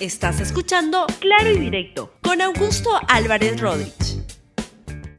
Estás 0.00 0.40
escuchando 0.40 1.06
Claro 1.18 1.50
y 1.50 1.58
Directo 1.58 2.12
con 2.22 2.40
Augusto 2.40 2.88
Álvarez 3.08 3.60
Rodríguez. 3.60 4.22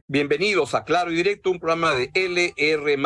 Bienvenidos 0.08 0.74
a 0.74 0.84
Claro 0.84 1.12
y 1.12 1.16
Directo, 1.16 1.50
un 1.50 1.58
programa 1.58 1.94
de 1.94 2.10
LR. 2.14 2.96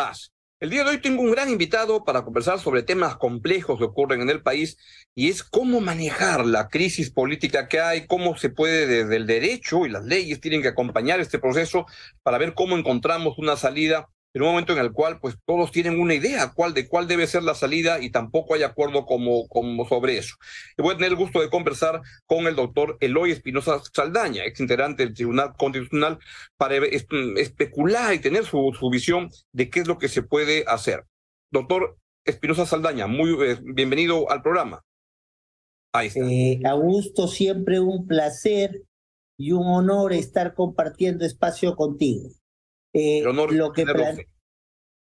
El 0.61 0.71
día 0.71 0.85
de 0.85 0.91
hoy 0.91 0.99
tengo 0.99 1.23
un 1.23 1.33
gran 1.33 1.51
invitado 1.51 2.05
para 2.05 2.23
conversar 2.23 2.61
sobre 2.61 2.85
temas 2.85 3.17
complejos 3.17 3.77
que 3.77 3.87
ocurren 3.87 4.21
en 4.21 4.31
el 4.31 4.41
país 4.41 4.77
y 5.17 5.31
es 5.31 5.43
cómo 5.43 5.81
manejar 5.81 6.47
la 6.47 6.69
crisis 6.69 7.11
política 7.11 7.67
que 7.67 7.81
hay, 7.81 8.07
cómo 8.07 8.37
se 8.37 8.51
puede 8.51 8.87
desde 8.87 9.17
el 9.17 9.27
derecho 9.27 9.85
y 9.85 9.91
las 9.91 10.05
leyes 10.05 10.41
tienen 10.41 10.63
que 10.63 10.69
acompañar 10.69 11.19
este 11.19 11.41
proceso 11.41 11.87
para 12.23 12.39
ver 12.39 12.55
cómo 12.55 12.79
encontramos 12.79 13.37
una 13.37 13.57
salida 13.57 14.09
en 14.35 14.43
un 14.43 14.49
momento 14.49 14.73
en 14.73 14.81
el 14.81 14.93
cual 14.93 15.21
pues 15.21 15.37
todos 15.47 15.71
tienen 15.71 16.01
una 16.01 16.15
idea 16.15 16.53
cuál 16.53 16.75
de 16.75 16.89
cuál 16.89 17.07
debe 17.07 17.27
ser 17.29 17.45
la 17.45 17.55
salida 17.55 18.01
y 18.01 18.11
tampoco 18.11 18.55
hay 18.55 18.65
acuerdo 18.65 19.07
como, 19.07 19.47
como 19.49 19.89
sobre 19.89 20.19
eso. 20.19 20.35
Y 20.77 20.83
voy 20.83 20.95
a 20.95 20.97
tener 20.97 21.13
el 21.13 21.17
gusto 21.17 21.41
de 21.41 21.49
conversar 21.49 22.03
con 22.27 22.49
el 22.49 22.57
doctor 22.57 22.99
Eloy 23.01 23.31
Espinosa 23.31 23.81
Saldaña, 23.93 24.45
ex 24.45 24.59
integrante 24.59 25.05
del 25.05 25.15
Tribunal 25.15 25.55
Constitucional, 25.57 26.19
para 26.57 26.77
especular 26.77 28.13
y 28.13 28.19
tener 28.19 28.45
su, 28.45 28.77
su 28.79 28.91
visión 28.91 29.31
de 29.53 29.71
qué 29.71 29.81
es 29.81 29.87
lo 29.87 29.99
que 29.99 30.09
se 30.09 30.23
puede 30.23 30.65
hacer. 30.67 31.05
Doctor 31.53 31.97
Espinosa 32.25 32.67
Saldaña, 32.67 33.07
muy 33.07 33.37
eh, 33.45 33.59
bienvenido 33.63 34.29
al 34.31 34.43
programa. 34.43 34.83
Ahí 35.93 36.09
está. 36.09 36.21
Eh, 36.29 36.61
Augusto, 36.65 37.29
siempre 37.29 37.79
un 37.79 38.09
placer 38.09 38.83
y 39.39 39.53
un 39.53 39.67
honor 39.67 40.13
estar 40.13 40.55
compartiendo 40.55 41.25
espacio 41.25 41.77
contigo. 41.77 42.31
Eh, 42.95 43.23
lo 43.23 43.73
que 43.73 43.85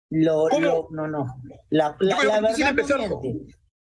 lo, 0.09 0.49
lo, 0.49 0.87
no, 0.91 1.07
no. 1.07 1.25
La, 1.69 1.95
la, 1.99 2.17
verdad 2.17 2.55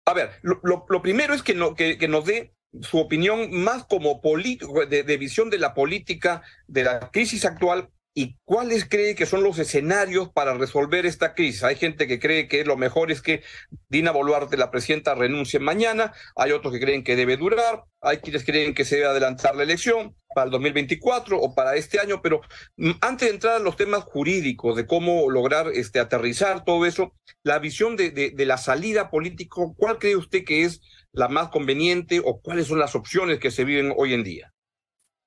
A 0.05 0.13
ver, 0.13 0.29
lo, 0.43 0.61
lo, 0.63 1.01
primero 1.01 1.33
es 1.33 1.41
que, 1.41 1.55
no, 1.55 1.73
que, 1.73 1.97
que 1.97 2.07
nos 2.07 2.25
dé 2.25 2.53
su 2.81 2.99
opinión 2.99 3.51
más 3.51 3.85
como 3.85 4.21
político, 4.21 4.85
de, 4.85 5.03
de, 5.03 5.17
visión 5.17 5.49
de 5.49 5.57
la 5.57 5.73
política, 5.73 6.43
de 6.67 6.83
la 6.83 7.11
crisis 7.11 7.45
actual, 7.45 7.89
¿Y 8.13 8.37
cuáles 8.43 8.89
cree 8.89 9.15
que 9.15 9.25
son 9.25 9.41
los 9.41 9.57
escenarios 9.57 10.29
para 10.33 10.53
resolver 10.55 11.05
esta 11.05 11.33
crisis? 11.33 11.63
Hay 11.63 11.77
gente 11.77 12.07
que 12.07 12.19
cree 12.19 12.49
que 12.49 12.65
lo 12.65 12.75
mejor 12.75 13.09
es 13.09 13.21
que 13.21 13.41
Dina 13.87 14.11
Boluarte, 14.11 14.57
la 14.57 14.69
presidenta, 14.69 15.15
renuncie 15.15 15.61
mañana, 15.61 16.11
hay 16.35 16.51
otros 16.51 16.73
que 16.73 16.81
creen 16.81 17.05
que 17.05 17.15
debe 17.15 17.37
durar, 17.37 17.85
hay 18.01 18.17
quienes 18.17 18.43
creen 18.43 18.73
que 18.73 18.83
se 18.83 18.97
debe 18.97 19.07
adelantar 19.07 19.55
la 19.55 19.63
elección 19.63 20.13
para 20.35 20.45
el 20.45 20.51
2024 20.51 21.39
o 21.39 21.55
para 21.55 21.75
este 21.75 22.01
año, 22.01 22.21
pero 22.21 22.41
mm, 22.75 22.91
antes 22.99 23.29
de 23.29 23.35
entrar 23.35 23.55
a 23.55 23.59
los 23.59 23.77
temas 23.77 24.03
jurídicos, 24.03 24.75
de 24.75 24.85
cómo 24.85 25.29
lograr 25.29 25.69
este, 25.73 25.99
aterrizar 25.99 26.65
todo 26.65 26.85
eso, 26.85 27.13
la 27.43 27.59
visión 27.59 27.95
de, 27.95 28.33
la 28.37 28.57
salida 28.57 29.09
política, 29.09 29.55
¿cuál 29.77 29.99
cree 29.99 30.17
usted 30.17 30.43
que 30.43 30.63
es 30.63 30.81
la 31.13 31.29
más 31.29 31.47
conveniente 31.47 32.21
o 32.23 32.41
cuáles 32.41 32.67
son 32.67 32.79
las 32.79 32.93
opciones 32.95 33.39
que 33.39 33.51
se 33.51 33.63
viven 33.63 33.93
hoy 33.95 34.13
en 34.13 34.23
día? 34.23 34.50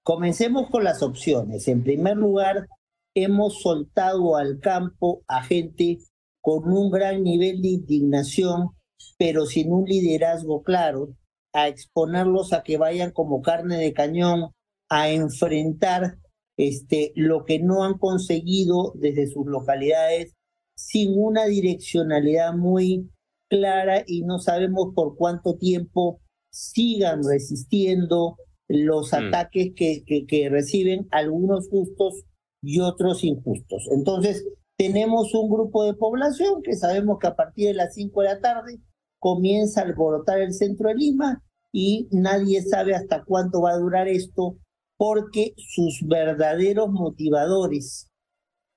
Comencemos 0.04 0.68
con 0.68 0.84
las 0.84 1.02
opciones. 1.02 1.66
En 1.66 1.82
primer 1.82 2.18
lugar, 2.18 2.68
hemos 3.14 3.62
soltado 3.62 4.36
al 4.36 4.60
campo 4.60 5.22
a 5.26 5.42
gente 5.42 5.96
con 6.42 6.70
un 6.70 6.90
gran 6.90 7.22
nivel 7.22 7.62
de 7.62 7.68
indignación, 7.68 8.68
pero 9.16 9.46
sin 9.46 9.72
un 9.72 9.86
liderazgo 9.86 10.62
claro, 10.62 11.16
a 11.54 11.68
exponerlos 11.68 12.52
a 12.52 12.62
que 12.62 12.76
vayan 12.76 13.12
como 13.12 13.40
carne 13.40 13.78
de 13.78 13.94
cañón 13.94 14.50
a 14.90 15.08
enfrentar 15.08 16.18
este, 16.58 17.12
lo 17.16 17.46
que 17.46 17.60
no 17.60 17.82
han 17.82 17.96
conseguido 17.96 18.92
desde 18.96 19.26
sus 19.26 19.46
localidades 19.46 20.34
sin 20.76 21.18
una 21.18 21.46
direccionalidad 21.46 22.52
muy 22.52 23.10
clara 23.48 24.04
y 24.06 24.20
no 24.20 24.38
sabemos 24.38 24.92
por 24.94 25.16
cuánto 25.16 25.56
tiempo 25.56 26.20
sigan 26.50 27.22
resistiendo 27.26 28.36
los 28.68 29.12
mm. 29.12 29.14
ataques 29.16 29.72
que, 29.76 30.04
que, 30.04 30.48
reciben 30.48 31.06
algunos 31.10 31.68
justos 31.68 32.24
y 32.62 32.80
otros 32.80 33.24
injustos. 33.24 33.88
Entonces, 33.92 34.44
tenemos 34.76 35.34
un 35.34 35.48
grupo 35.50 35.84
de 35.84 35.94
población 35.94 36.62
que 36.62 36.74
sabemos 36.74 37.18
que 37.18 37.28
a 37.28 37.36
partir 37.36 37.68
de 37.68 37.74
las 37.74 37.94
5 37.94 38.22
de 38.22 38.28
la 38.28 38.40
tarde 38.40 38.80
comienza 39.18 39.80
a 39.80 39.84
alborotar 39.84 40.40
el 40.40 40.52
centro 40.52 40.88
de 40.88 40.96
Lima 40.96 41.42
y 41.72 42.08
nadie 42.10 42.62
sabe 42.62 42.94
hasta 42.94 43.24
cuánto 43.24 43.62
va 43.62 43.72
a 43.72 43.78
durar 43.78 44.08
esto 44.08 44.56
porque 44.96 45.54
sus 45.56 46.06
verdaderos 46.06 46.90
motivadores, 46.90 48.10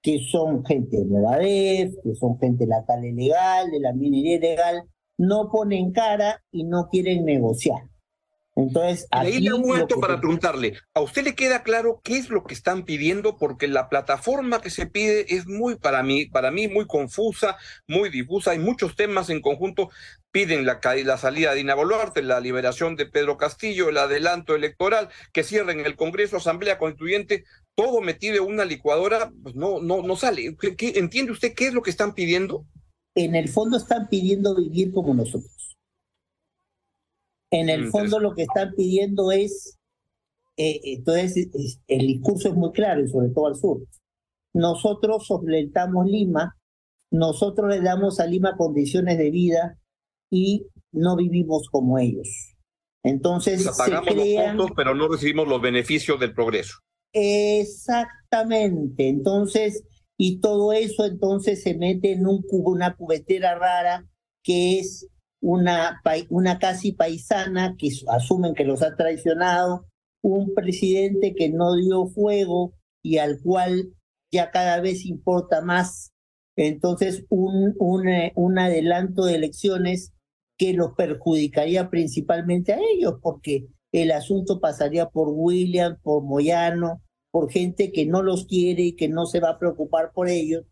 que 0.01 0.19
son 0.31 0.65
gente 0.65 0.97
de 0.97 1.19
DEF, 1.19 1.95
que 2.03 2.15
son 2.15 2.39
gente 2.39 2.65
de 2.65 2.69
la 2.69 2.85
calle 2.85 3.13
legal, 3.13 3.69
de 3.71 3.79
la 3.79 3.93
minería 3.93 4.37
ilegal, 4.37 4.83
no 5.17 5.49
ponen 5.51 5.91
cara 5.91 6.43
y 6.51 6.63
no 6.63 6.89
quieren 6.89 7.25
negociar. 7.25 7.81
Entonces, 8.57 9.07
ahí 9.11 9.39
le 9.39 9.53
un 9.53 9.87
para 10.01 10.19
preguntarle, 10.19 10.79
¿a 10.95 11.01
usted 11.01 11.23
le 11.23 11.35
queda 11.35 11.61
claro 11.61 12.01
qué 12.03 12.17
es 12.17 12.31
lo 12.31 12.43
que 12.43 12.55
están 12.55 12.85
pidiendo? 12.85 13.37
Porque 13.37 13.67
la 13.67 13.87
plataforma 13.87 14.61
que 14.61 14.71
se 14.71 14.87
pide 14.87 15.35
es 15.35 15.45
muy, 15.45 15.75
para 15.75 16.01
mí, 16.01 16.25
para 16.25 16.49
mí, 16.49 16.67
muy 16.67 16.87
confusa, 16.87 17.55
muy 17.87 18.09
difusa. 18.09 18.51
Hay 18.51 18.59
muchos 18.59 18.95
temas 18.95 19.29
en 19.29 19.41
conjunto. 19.41 19.91
Piden 20.31 20.65
la, 20.65 20.79
la 21.05 21.17
salida 21.17 21.51
de 21.51 21.57
Dina 21.57 21.75
Boluarte, 21.75 22.23
la 22.23 22.39
liberación 22.39 22.95
de 22.95 23.05
Pedro 23.05 23.37
Castillo, 23.37 23.89
el 23.89 23.97
adelanto 23.97 24.55
electoral, 24.55 25.09
que 25.33 25.43
cierren 25.43 25.85
el 25.85 25.95
Congreso, 25.95 26.37
Asamblea 26.37 26.79
Constituyente, 26.79 27.43
todo 27.75 28.01
metido 28.01 28.43
en 28.43 28.51
una 28.51 28.65
licuadora, 28.65 29.31
pues 29.43 29.53
no, 29.53 29.81
no, 29.81 30.01
no 30.01 30.15
sale. 30.15 30.57
entiende 30.79 31.31
usted 31.31 31.53
qué 31.53 31.67
es 31.67 31.75
lo 31.75 31.83
que 31.83 31.91
están 31.91 32.15
pidiendo? 32.15 32.65
En 33.13 33.35
el 33.35 33.49
fondo 33.49 33.77
están 33.77 34.09
pidiendo 34.09 34.55
vivir 34.55 34.91
como 34.91 35.13
nosotros. 35.13 35.76
En 37.51 37.69
el 37.69 37.87
fondo 37.89 38.19
lo 38.19 38.33
que 38.33 38.43
están 38.43 38.73
pidiendo 38.75 39.31
es, 39.31 39.77
eh, 40.57 40.81
entonces 40.83 41.49
el 41.87 42.07
discurso 42.07 42.49
es 42.49 42.55
muy 42.55 42.71
claro 42.71 43.03
y 43.03 43.07
sobre 43.07 43.29
todo 43.29 43.47
al 43.47 43.55
sur. 43.55 43.79
Nosotros 44.53 45.27
solentamos 45.27 46.05
Lima, 46.07 46.57
nosotros 47.11 47.69
le 47.69 47.81
damos 47.81 48.19
a 48.19 48.27
Lima 48.27 48.57
condiciones 48.57 49.17
de 49.17 49.31
vida 49.31 49.77
y 50.29 50.67
no 50.91 51.15
vivimos 51.15 51.69
como 51.69 51.97
ellos. 51.99 52.55
Entonces 53.03 53.63
se 53.63 53.91
crean... 54.05 54.57
los 54.57 54.71
pero 54.71 54.93
no 54.93 55.07
recibimos 55.07 55.47
los 55.47 55.61
beneficios 55.61 56.19
del 56.19 56.33
progreso. 56.33 56.79
Exactamente. 57.13 59.07
Entonces, 59.07 59.83
y 60.17 60.39
todo 60.39 60.73
eso 60.73 61.05
entonces 61.05 61.63
se 61.63 61.77
mete 61.77 62.11
en 62.11 62.27
un 62.27 62.41
cubo, 62.41 62.71
una 62.71 62.95
cubetera 62.95 63.55
rara 63.55 64.05
que 64.43 64.79
es 64.79 65.07
una, 65.47 66.01
una 66.29 66.59
casi 66.59 66.91
paisana 66.91 67.77
que 67.77 67.89
asumen 68.09 68.53
que 68.53 68.65
los 68.65 68.81
ha 68.81 68.97
traicionado, 68.97 69.85
un 70.21 70.53
presidente 70.53 71.33
que 71.35 71.47
no 71.49 71.77
dio 71.77 72.07
fuego 72.07 72.73
y 73.01 73.19
al 73.19 73.39
cual 73.41 73.93
ya 74.29 74.51
cada 74.51 74.81
vez 74.81 75.05
importa 75.05 75.61
más. 75.61 76.11
Entonces, 76.57 77.23
un, 77.29 77.75
un, 77.79 78.09
eh, 78.09 78.33
un 78.35 78.59
adelanto 78.59 79.23
de 79.23 79.35
elecciones 79.35 80.11
que 80.57 80.73
los 80.73 80.95
perjudicaría 80.97 81.89
principalmente 81.89 82.73
a 82.73 82.79
ellos, 82.93 83.13
porque 83.21 83.67
el 83.93 84.11
asunto 84.11 84.59
pasaría 84.59 85.07
por 85.07 85.29
William, 85.29 85.97
por 86.03 86.23
Moyano, 86.23 87.01
por 87.31 87.49
gente 87.49 87.93
que 87.93 88.05
no 88.05 88.21
los 88.21 88.47
quiere 88.47 88.83
y 88.83 88.95
que 88.97 89.07
no 89.07 89.25
se 89.25 89.39
va 89.39 89.51
a 89.51 89.59
preocupar 89.59 90.11
por 90.11 90.27
ellos, 90.27 90.65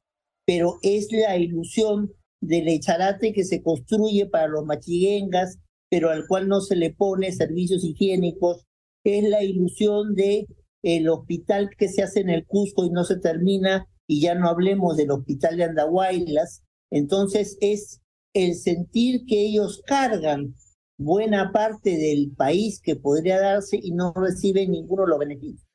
pero 0.45 0.79
es 0.81 1.13
la 1.13 1.37
ilusión 1.37 2.11
del 2.47 2.67
echarate 2.67 3.33
que 3.33 3.43
se 3.43 3.61
construye 3.61 4.25
para 4.27 4.47
los 4.47 4.65
machiguengas, 4.65 5.59
pero 5.89 6.09
al 6.09 6.27
cual 6.27 6.47
no 6.47 6.61
se 6.61 6.75
le 6.75 6.93
pone 6.93 7.31
servicios 7.31 7.83
higiénicos, 7.83 8.65
es 9.03 9.23
la 9.23 9.43
ilusión 9.43 10.15
de 10.15 10.47
el 10.83 11.09
hospital 11.09 11.69
que 11.77 11.87
se 11.87 12.03
hace 12.03 12.19
en 12.19 12.29
el 12.29 12.45
Cusco 12.45 12.85
y 12.85 12.89
no 12.89 13.03
se 13.03 13.17
termina, 13.17 13.87
y 14.07 14.21
ya 14.21 14.35
no 14.35 14.47
hablemos 14.47 14.97
del 14.97 15.11
hospital 15.11 15.57
de 15.57 15.63
Andahuaylas, 15.63 16.63
entonces 16.91 17.57
es 17.61 18.01
el 18.33 18.55
sentir 18.55 19.25
que 19.25 19.41
ellos 19.45 19.81
cargan 19.85 20.53
buena 20.97 21.51
parte 21.51 21.97
del 21.97 22.31
país 22.35 22.79
que 22.81 22.95
podría 22.95 23.39
darse 23.39 23.79
y 23.81 23.91
no 23.91 24.13
reciben 24.15 24.71
ninguno 24.71 25.03
de 25.03 25.09
los 25.09 25.19
beneficios. 25.19 25.67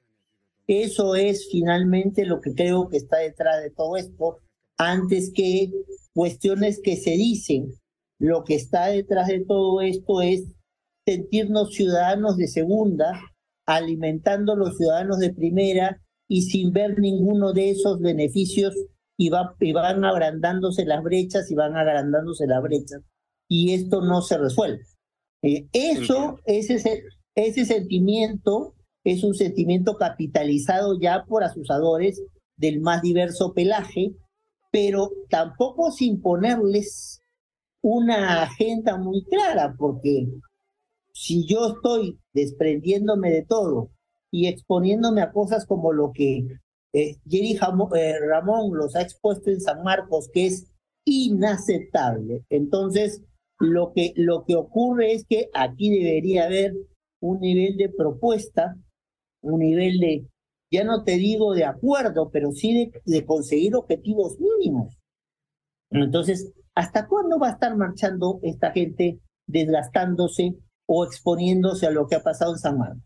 Eso 0.66 1.16
es 1.16 1.48
finalmente 1.50 2.24
lo 2.24 2.40
que 2.40 2.54
creo 2.54 2.88
que 2.88 2.98
está 2.98 3.18
detrás 3.18 3.62
de 3.62 3.70
todo 3.70 3.96
esto, 3.96 4.38
antes 4.80 5.30
que 5.34 5.70
cuestiones 6.14 6.80
que 6.82 6.96
se 6.96 7.10
dicen. 7.10 7.74
Lo 8.18 8.44
que 8.44 8.54
está 8.54 8.86
detrás 8.86 9.28
de 9.28 9.44
todo 9.44 9.80
esto 9.82 10.22
es 10.22 10.44
sentirnos 11.06 11.74
ciudadanos 11.74 12.36
de 12.36 12.48
segunda, 12.48 13.20
alimentando 13.66 14.52
a 14.52 14.56
los 14.56 14.76
ciudadanos 14.76 15.18
de 15.18 15.34
primera 15.34 16.00
y 16.28 16.42
sin 16.42 16.72
ver 16.72 16.98
ninguno 16.98 17.52
de 17.52 17.70
esos 17.70 18.00
beneficios 18.00 18.74
y, 19.18 19.28
va, 19.28 19.54
y 19.60 19.72
van 19.72 20.04
agrandándose 20.04 20.86
las 20.86 21.02
brechas 21.02 21.50
y 21.50 21.54
van 21.54 21.76
agrandándose 21.76 22.46
las 22.46 22.62
brechas. 22.62 23.02
Y 23.48 23.74
esto 23.74 24.00
no 24.00 24.22
se 24.22 24.38
resuelve. 24.38 24.82
Eh, 25.42 25.66
eso, 25.72 26.38
ese, 26.46 27.02
ese 27.34 27.64
sentimiento 27.64 28.74
es 29.04 29.24
un 29.24 29.34
sentimiento 29.34 29.96
capitalizado 29.96 30.98
ya 30.98 31.24
por 31.26 31.44
asusadores 31.44 32.22
del 32.56 32.80
más 32.80 33.02
diverso 33.02 33.52
pelaje, 33.52 34.12
pero 34.70 35.10
tampoco 35.28 35.90
sin 35.90 36.20
ponerles 36.20 37.22
una 37.82 38.42
agenda 38.42 38.96
muy 38.98 39.24
clara, 39.24 39.74
porque 39.78 40.28
si 41.12 41.46
yo 41.46 41.74
estoy 41.74 42.18
desprendiéndome 42.32 43.30
de 43.30 43.44
todo 43.44 43.90
y 44.30 44.46
exponiéndome 44.46 45.22
a 45.22 45.32
cosas 45.32 45.66
como 45.66 45.92
lo 45.92 46.12
que 46.12 46.46
eh, 46.92 47.16
Jerry 47.28 47.58
eh, 47.94 48.18
Ramón 48.20 48.76
los 48.76 48.96
ha 48.96 49.02
expuesto 49.02 49.50
en 49.50 49.60
San 49.60 49.82
Marcos, 49.82 50.28
que 50.32 50.46
es 50.46 50.66
inaceptable. 51.04 52.44
Entonces, 52.50 53.22
lo 53.58 53.92
que, 53.92 54.12
lo 54.16 54.44
que 54.44 54.56
ocurre 54.56 55.12
es 55.12 55.24
que 55.24 55.48
aquí 55.54 55.90
debería 55.90 56.44
haber 56.44 56.74
un 57.20 57.40
nivel 57.40 57.76
de 57.76 57.90
propuesta, 57.90 58.76
un 59.42 59.60
nivel 59.60 59.98
de, 59.98 60.26
ya 60.70 60.84
no 60.84 61.04
te 61.04 61.12
digo 61.16 61.54
de 61.54 61.64
acuerdo, 61.64 62.30
pero 62.30 62.52
sí 62.52 62.74
de, 62.74 63.02
de 63.04 63.24
conseguir 63.24 63.74
objetivos 63.74 64.38
mínimos. 64.38 64.96
Entonces, 65.90 66.52
¿hasta 66.74 67.06
cuándo 67.08 67.38
va 67.38 67.48
a 67.48 67.52
estar 67.52 67.76
marchando 67.76 68.38
esta 68.42 68.70
gente 68.70 69.18
desgastándose 69.46 70.54
o 70.86 71.04
exponiéndose 71.04 71.86
a 71.86 71.90
lo 71.90 72.06
que 72.06 72.14
ha 72.14 72.22
pasado 72.22 72.52
en 72.52 72.58
San 72.58 72.78
Marcos? 72.78 73.02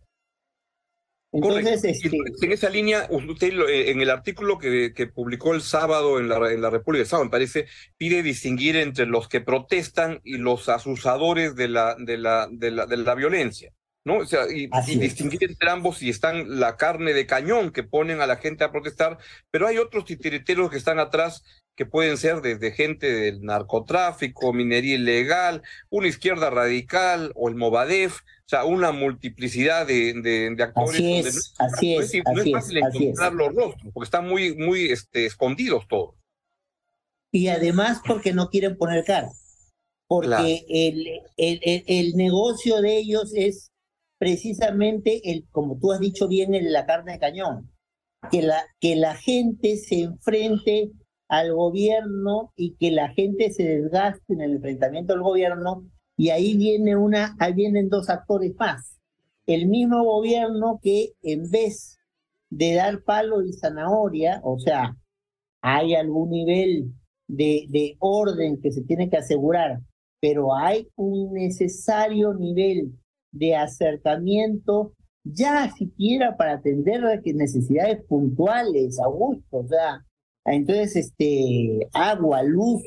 Entonces, 1.33 1.83
este... 1.83 2.17
en 2.43 2.53
esa 2.53 2.71
línea, 2.71 3.09
usted 3.11 3.53
eh, 3.69 3.91
en 3.91 4.01
el 4.01 4.11
artículo 4.11 4.57
que, 4.57 4.93
que 4.95 5.09
publicó 5.09 5.53
el 5.53 5.63
sábado 5.63 6.21
en 6.21 6.29
la, 6.29 6.53
en 6.53 6.63
la 6.63 6.71
República 6.71 7.01
del 7.01 7.09
Sábado, 7.09 7.25
me 7.25 7.31
parece, 7.33 7.67
pide 7.97 8.23
distinguir 8.23 8.77
entre 8.77 9.07
los 9.07 9.27
que 9.29 9.41
protestan 9.41 10.21
y 10.23 10.37
los 10.37 10.69
asusadores 10.69 11.57
de 11.57 11.67
la, 11.67 11.97
de 11.99 12.19
la, 12.19 12.47
de 12.53 12.71
la, 12.71 12.87
de 12.87 12.97
la 12.99 13.15
violencia. 13.17 13.73
¿No? 14.05 14.19
O 14.19 14.27
sea, 14.27 14.45
y, 14.51 14.69
distinguir 14.99 15.45
entre 15.45 15.71
ambos 15.71 15.99
si 15.99 16.11
están 16.11 16.61
la 16.61 16.77
carne 16.77 17.15
de 17.15 17.27
cañón 17.27 17.73
que 17.73 17.83
ponen 17.83 18.21
a 18.21 18.27
la 18.27 18.37
gente 18.37 18.63
a 18.63 18.71
protestar, 18.71 19.19
pero 19.51 19.67
hay 19.67 19.79
otros 19.79 20.05
titiriteros 20.05 20.71
que 20.71 20.77
están 20.77 20.99
atrás 20.99 21.43
que 21.75 21.87
pueden 21.87 22.17
ser 22.17 22.41
desde 22.41 22.71
gente 22.71 23.11
del 23.11 23.43
narcotráfico, 23.43 24.53
minería 24.53 24.95
ilegal, 24.95 25.63
una 25.91 26.07
izquierda 26.07 26.51
radical 26.51 27.33
o 27.35 27.49
el 27.49 27.57
Movadef, 27.57 28.21
o 28.21 28.49
sea, 28.49 28.65
una 28.65 28.93
multiplicidad 28.93 29.87
de, 29.87 30.13
de, 30.55 30.63
actores. 30.63 30.93
Así 30.95 31.17
es, 31.17 31.53
así 31.59 32.19
es. 32.19 32.25
No 32.33 32.43
es 32.43 32.53
fácil 32.53 32.79
encontrar 32.79 33.33
los 33.33 33.55
rostros, 33.55 33.93
porque 33.93 34.05
están 34.05 34.29
muy, 34.29 34.55
muy 34.55 34.93
este, 34.93 35.27
escondidos 35.27 35.89
todos. 35.89 36.15
Y 37.33 37.49
además 37.49 38.01
porque 38.07 38.33
no 38.33 38.49
quieren 38.51 38.77
poner 38.77 39.05
cara, 39.05 39.31
porque 40.07 40.65
el, 40.69 41.09
el, 41.37 41.61
el, 41.65 41.85
el 41.89 42.17
negocio 42.17 42.81
de 42.81 42.99
ellos 42.99 43.33
es 43.35 43.73
precisamente, 44.19 45.31
el, 45.31 45.47
como 45.51 45.79
tú 45.79 45.93
has 45.93 46.01
dicho 46.01 46.29
bien, 46.29 46.55
en 46.55 46.73
la 46.73 46.87
carne 46.87 47.13
de 47.13 47.19
cañón, 47.19 47.71
que 48.31 48.43
la, 48.43 48.63
que 48.81 48.97
la 48.97 49.15
gente 49.15 49.77
se 49.77 50.03
enfrente 50.03 50.93
al 51.29 51.53
gobierno 51.55 52.53
y 52.57 52.77
que 52.77 52.91
la 52.91 53.09
gente 53.09 53.51
se 53.51 53.65
desgaste 53.65 54.35
en 54.35 54.41
el 54.41 54.53
enfrentamiento 54.55 55.15
al 55.15 55.23
gobierno 55.23 55.87
y 56.17 56.31
ahí 56.31 56.57
viene 56.57 56.97
una, 56.97 57.37
ahí 57.39 57.55
vienen 57.55 57.89
dos 57.89 58.09
actores 58.09 58.55
más. 58.59 58.99
El 59.47 59.67
mismo 59.67 60.05
gobierno 60.05 60.79
que 60.83 61.13
en 61.23 61.51
vez 61.51 61.99
de 62.51 62.75
dar 62.75 63.03
palo 63.03 63.43
y 63.43 63.53
zanahoria, 63.53 64.41
o 64.45 64.59
sea, 64.59 64.97
hay 65.61 65.95
algún 65.95 66.31
nivel 66.31 66.93
de, 67.27 67.67
de 67.69 67.97
orden 67.99 68.61
que 68.61 68.71
se 68.71 68.83
tiene 68.83 69.11
que 69.11 69.17
asegurar, 69.17 69.81
pero 70.21 70.55
hay 70.55 70.89
un 70.95 71.33
necesario 71.33 72.33
nivel 72.35 72.93
de 73.35 73.57
acercamiento 73.57 74.93
ya 75.25 75.73
siquiera 75.73 76.37
para 76.37 76.55
atender 76.55 77.01
necesidades 77.35 78.05
puntuales, 78.07 79.01
a 79.01 79.09
gusto, 79.09 79.59
o 79.59 79.67
sea, 79.67 80.05
entonces, 80.45 80.97
este, 80.97 81.89
agua, 81.95 82.43
luz, 82.43 82.83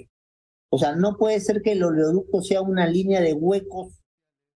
o 0.69 0.77
sea, 0.77 0.95
no 0.95 1.17
puede 1.17 1.39
ser 1.39 1.61
que 1.63 1.71
el 1.71 1.83
oleoducto 1.83 2.41
sea 2.41 2.61
una 2.61 2.87
línea 2.87 3.21
de 3.21 3.33
huecos, 3.33 3.99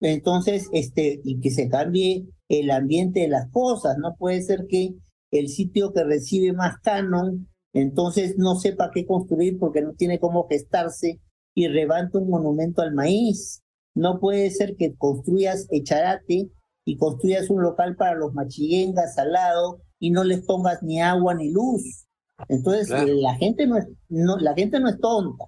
entonces, 0.00 0.68
este, 0.72 1.20
y 1.22 1.40
que 1.40 1.50
se 1.50 1.68
cambie 1.68 2.26
el 2.48 2.70
ambiente 2.70 3.20
de 3.20 3.28
las 3.28 3.48
cosas, 3.50 3.96
no 3.98 4.16
puede 4.18 4.42
ser 4.42 4.66
que 4.68 4.94
el 5.30 5.48
sitio 5.48 5.92
que 5.92 6.04
recibe 6.04 6.52
más 6.52 6.78
canon, 6.82 7.48
entonces 7.72 8.36
no 8.38 8.56
sepa 8.56 8.90
qué 8.92 9.06
construir 9.06 9.58
porque 9.58 9.82
no 9.82 9.92
tiene 9.92 10.18
cómo 10.18 10.48
gestarse 10.48 11.20
y 11.54 11.68
levanta 11.68 12.18
un 12.18 12.30
monumento 12.30 12.82
al 12.82 12.94
maíz. 12.94 13.62
No 13.98 14.20
puede 14.20 14.50
ser 14.52 14.76
que 14.76 14.94
construyas 14.96 15.66
Echarate 15.70 16.50
y 16.84 16.96
construyas 16.96 17.50
un 17.50 17.62
local 17.62 17.96
para 17.96 18.14
los 18.14 18.32
machiguengas 18.32 19.18
al 19.18 19.32
lado 19.32 19.80
y 19.98 20.10
no 20.10 20.22
les 20.22 20.44
pongas 20.44 20.84
ni 20.84 21.00
agua 21.00 21.34
ni 21.34 21.50
luz. 21.50 22.06
Entonces, 22.48 22.88
la, 22.90 23.34
gente 23.34 23.66
no 23.66 23.76
es, 23.76 23.88
no, 24.08 24.36
la 24.36 24.54
gente 24.54 24.78
no 24.78 24.88
es 24.88 25.00
tonta 25.00 25.46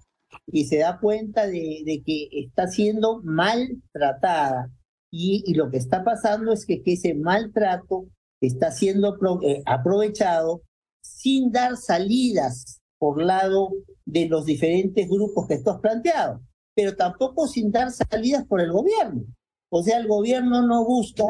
y 0.48 0.64
se 0.64 0.78
da 0.78 0.98
cuenta 0.98 1.46
de, 1.46 1.82
de 1.84 2.02
que 2.04 2.28
está 2.32 2.66
siendo 2.66 3.22
maltratada. 3.22 4.68
Y, 5.12 5.44
y, 5.46 5.54
lo 5.54 5.70
que 5.70 5.76
está 5.76 6.02
pasando 6.02 6.52
es 6.52 6.66
que, 6.66 6.82
que 6.82 6.94
ese 6.94 7.14
maltrato 7.14 8.06
está 8.40 8.72
siendo 8.72 9.16
eh, 9.42 9.62
aprovechado 9.64 10.62
sin 11.02 11.52
dar 11.52 11.76
salidas 11.76 12.80
por 12.98 13.22
lado 13.22 13.70
de 14.04 14.28
los 14.28 14.44
diferentes 14.44 15.08
grupos 15.08 15.46
que 15.46 15.58
tú 15.58 15.70
has 15.70 15.80
planteado, 15.80 16.40
pero 16.74 16.96
tampoco 16.96 17.46
sin 17.46 17.70
dar 17.70 17.90
salidas 17.90 18.46
por 18.46 18.60
el 18.60 18.72
gobierno. 18.72 19.24
O 19.70 19.82
sea, 19.82 19.98
el 19.98 20.08
gobierno 20.08 20.66
no 20.66 20.84
busca 20.84 21.24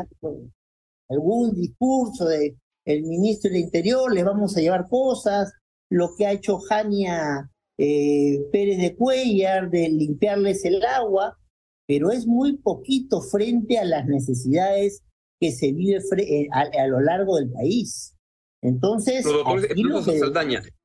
algún 1.09 1.55
discurso 1.55 2.27
de 2.27 2.57
el 2.87 3.03
ministro 3.03 3.51
del 3.51 3.61
Interior, 3.61 4.13
le 4.13 4.25
vamos 4.25 4.57
a 4.57 4.61
llevar 4.61 4.89
cosas, 4.89 5.53
lo 5.91 6.15
que 6.17 6.27
ha 6.27 6.33
hecho 6.33 6.59
Jania 6.59 7.51
eh, 7.79 8.41
Pérez 8.53 8.79
de 8.79 8.97
Cuellar 8.97 9.71
de 9.71 9.89
limpiarles 9.89 10.65
el 10.65 10.85
agua, 10.85 11.39
pero 11.87 12.11
es 12.11 12.27
muy 12.27 12.57
poquito 12.57 13.21
frente 13.21 13.79
a 13.79 13.85
las 13.85 14.07
necesidades 14.07 15.03
que 15.41 15.53
se 15.53 15.73
vive 15.73 15.99
eh, 16.19 16.49
a, 16.53 16.87
lo 16.87 17.01
largo 17.01 17.37
del 17.37 17.51
país. 17.51 18.15
Entonces, 18.63 19.25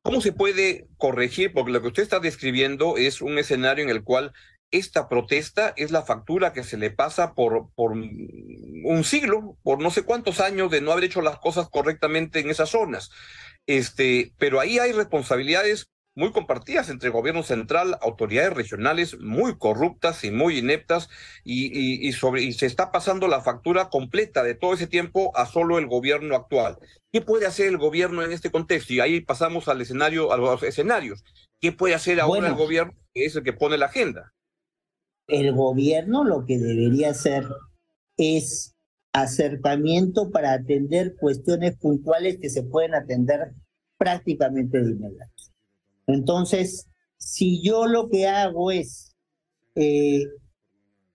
¿cómo 0.05 0.21
se 0.21 0.33
puede 0.33 0.87
corregir? 0.97 1.51
Porque 1.51 1.71
lo 1.71 1.81
que 1.81 1.87
usted 1.87 2.03
está 2.03 2.19
describiendo 2.19 2.95
es 2.95 3.21
un 3.21 3.39
escenario 3.39 3.83
en 3.83 3.89
el 3.89 4.03
cual 4.03 4.33
esta 4.69 5.09
protesta 5.09 5.73
es 5.77 5.89
la 5.89 6.03
factura 6.03 6.53
que 6.53 6.63
se 6.63 6.77
le 6.77 6.91
pasa 6.91 7.33
por, 7.33 7.71
por 7.73 7.93
un 7.93 9.03
siglo, 9.03 9.57
por 9.63 9.81
no 9.81 9.89
sé 9.89 10.03
cuántos 10.03 10.39
años 10.39 10.69
de 10.69 10.81
no 10.81 10.91
haber 10.91 11.05
hecho 11.05 11.23
las 11.23 11.39
cosas 11.39 11.69
correctamente 11.69 12.39
en 12.39 12.51
esas 12.51 12.69
zonas. 12.69 13.09
Este, 13.65 14.31
pero 14.37 14.59
ahí 14.59 14.77
hay 14.77 14.91
responsabilidades 14.91 15.89
muy 16.15 16.31
compartidas 16.31 16.89
entre 16.89 17.09
gobierno 17.09 17.43
central, 17.43 17.97
autoridades 18.01 18.53
regionales 18.53 19.19
muy 19.19 19.57
corruptas 19.57 20.23
y 20.23 20.31
muy 20.31 20.57
ineptas, 20.57 21.09
y, 21.43 22.07
y, 22.07 22.11
sobre, 22.13 22.41
y 22.41 22.53
se 22.53 22.65
está 22.65 22.91
pasando 22.91 23.27
la 23.27 23.41
factura 23.41 23.89
completa 23.89 24.41
de 24.41 24.55
todo 24.55 24.73
ese 24.73 24.87
tiempo 24.87 25.35
a 25.35 25.45
solo 25.45 25.77
el 25.77 25.87
gobierno 25.87 26.35
actual. 26.35 26.77
¿Qué 27.11 27.21
puede 27.21 27.45
hacer 27.45 27.67
el 27.67 27.77
gobierno 27.77 28.23
en 28.23 28.31
este 28.31 28.49
contexto? 28.49 28.93
Y 28.93 29.01
ahí 29.01 29.21
pasamos 29.21 29.67
al 29.67 29.81
escenario, 29.81 30.31
a 30.31 30.37
los 30.37 30.63
escenarios. 30.63 31.23
¿Qué 31.59 31.71
puede 31.71 31.95
hacer 31.95 32.19
ahora 32.21 32.47
el 32.47 32.55
gobierno, 32.55 32.93
que 33.13 33.25
es 33.25 33.35
el 33.35 33.43
que 33.43 33.53
pone 33.53 33.77
la 33.77 33.87
agenda? 33.87 34.33
El 35.27 35.53
gobierno 35.53 36.23
lo 36.23 36.45
que 36.45 36.57
debería 36.57 37.09
hacer 37.09 37.45
es 38.17 38.73
acercamiento 39.13 40.29
para 40.29 40.53
atender 40.53 41.15
cuestiones 41.17 41.77
puntuales 41.77 42.37
que 42.41 42.49
se 42.49 42.63
pueden 42.63 42.93
atender 42.93 43.53
prácticamente 43.97 44.81
de 44.81 44.91
inmediato. 44.91 45.34
Entonces, 46.07 46.87
si 47.17 47.61
yo 47.61 47.85
lo 47.85 48.09
que 48.09 48.27
hago 48.27 48.71
es 48.71 49.15
eh, 49.75 50.23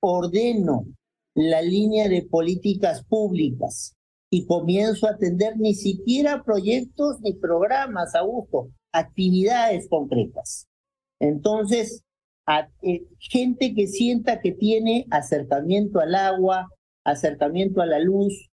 ordeno 0.00 0.86
la 1.34 1.62
línea 1.62 2.08
de 2.08 2.22
políticas 2.22 3.04
públicas 3.04 3.96
y 4.30 4.46
comienzo 4.46 5.06
a 5.06 5.12
atender 5.12 5.56
ni 5.58 5.74
siquiera 5.74 6.42
proyectos 6.42 7.20
ni 7.20 7.34
programas, 7.34 8.14
a 8.14 8.22
gusto, 8.22 8.70
actividades 8.92 9.88
concretas. 9.88 10.68
Entonces, 11.20 12.02
eh, 12.82 13.04
gente 13.18 13.74
que 13.74 13.86
sienta 13.86 14.40
que 14.40 14.52
tiene 14.52 15.06
acercamiento 15.10 16.00
al 16.00 16.14
agua, 16.14 16.68
acercamiento 17.04 17.80
a 17.80 17.86
la 17.86 18.00
luz, 18.00 18.50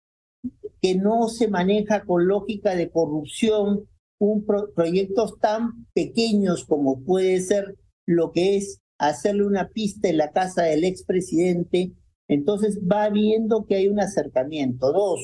que 0.82 0.96
no 0.96 1.30
se 1.30 1.48
maneja 1.48 2.04
con 2.06 2.28
lógica 2.28 2.76
de 2.76 2.90
corrupción, 2.90 3.88
un 4.32 4.46
proyectos 4.76 5.38
tan 5.40 5.88
pequeños 5.94 6.66
como 6.66 7.04
puede 7.04 7.40
ser 7.42 7.76
lo 8.06 8.32
que 8.32 8.58
es 8.58 8.80
hacerle 8.98 9.46
una 9.46 9.70
pista 9.70 10.10
en 10.10 10.18
la 10.18 10.32
casa 10.32 10.64
del 10.64 10.84
expresidente, 10.84 11.92
entonces 12.28 12.80
va 12.80 13.10
viendo 13.10 13.66
que 13.66 13.76
hay 13.76 13.88
un 13.88 14.00
acercamiento. 14.00 14.92
Dos, 14.92 15.20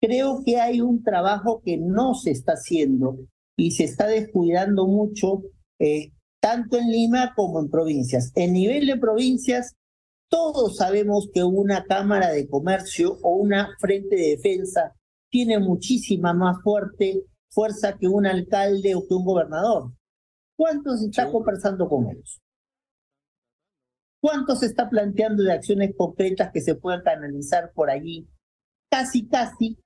creo 0.00 0.42
que 0.44 0.56
hay 0.58 0.80
un 0.80 1.02
trabajo 1.02 1.62
que 1.64 1.78
no 1.78 2.14
se 2.14 2.30
está 2.30 2.52
haciendo 2.52 3.18
y 3.56 3.72
se 3.72 3.84
está 3.84 4.06
descuidando 4.06 4.86
mucho, 4.86 5.42
eh, 5.78 6.10
tanto 6.40 6.78
en 6.78 6.90
Lima 6.90 7.32
como 7.36 7.60
en 7.60 7.70
provincias. 7.70 8.32
En 8.34 8.54
nivel 8.54 8.86
de 8.86 8.96
provincias, 8.96 9.74
todos 10.28 10.76
sabemos 10.76 11.28
que 11.32 11.44
una 11.44 11.84
Cámara 11.84 12.30
de 12.30 12.48
Comercio 12.48 13.18
o 13.22 13.36
una 13.36 13.68
Frente 13.78 14.16
de 14.16 14.28
Defensa 14.30 14.94
tiene 15.30 15.58
muchísima 15.58 16.34
más 16.34 16.56
fuerte, 16.62 17.22
fuerza 17.52 17.96
que 17.98 18.08
un 18.08 18.26
alcalde 18.26 18.94
o 18.94 19.06
que 19.06 19.14
un 19.14 19.24
gobernador. 19.24 19.92
¿Cuántos 20.56 21.02
está 21.02 21.30
conversando 21.30 21.88
con 21.88 22.08
ellos? 22.08 22.40
¿Cuánto 24.20 24.54
se 24.56 24.66
está 24.66 24.88
planteando 24.88 25.42
de 25.42 25.52
acciones 25.52 25.94
concretas 25.96 26.50
que 26.52 26.60
se 26.60 26.74
puedan 26.74 27.02
canalizar 27.02 27.72
por 27.74 27.90
allí? 27.90 28.28
Casi, 28.90 29.26
casi, 29.26 29.78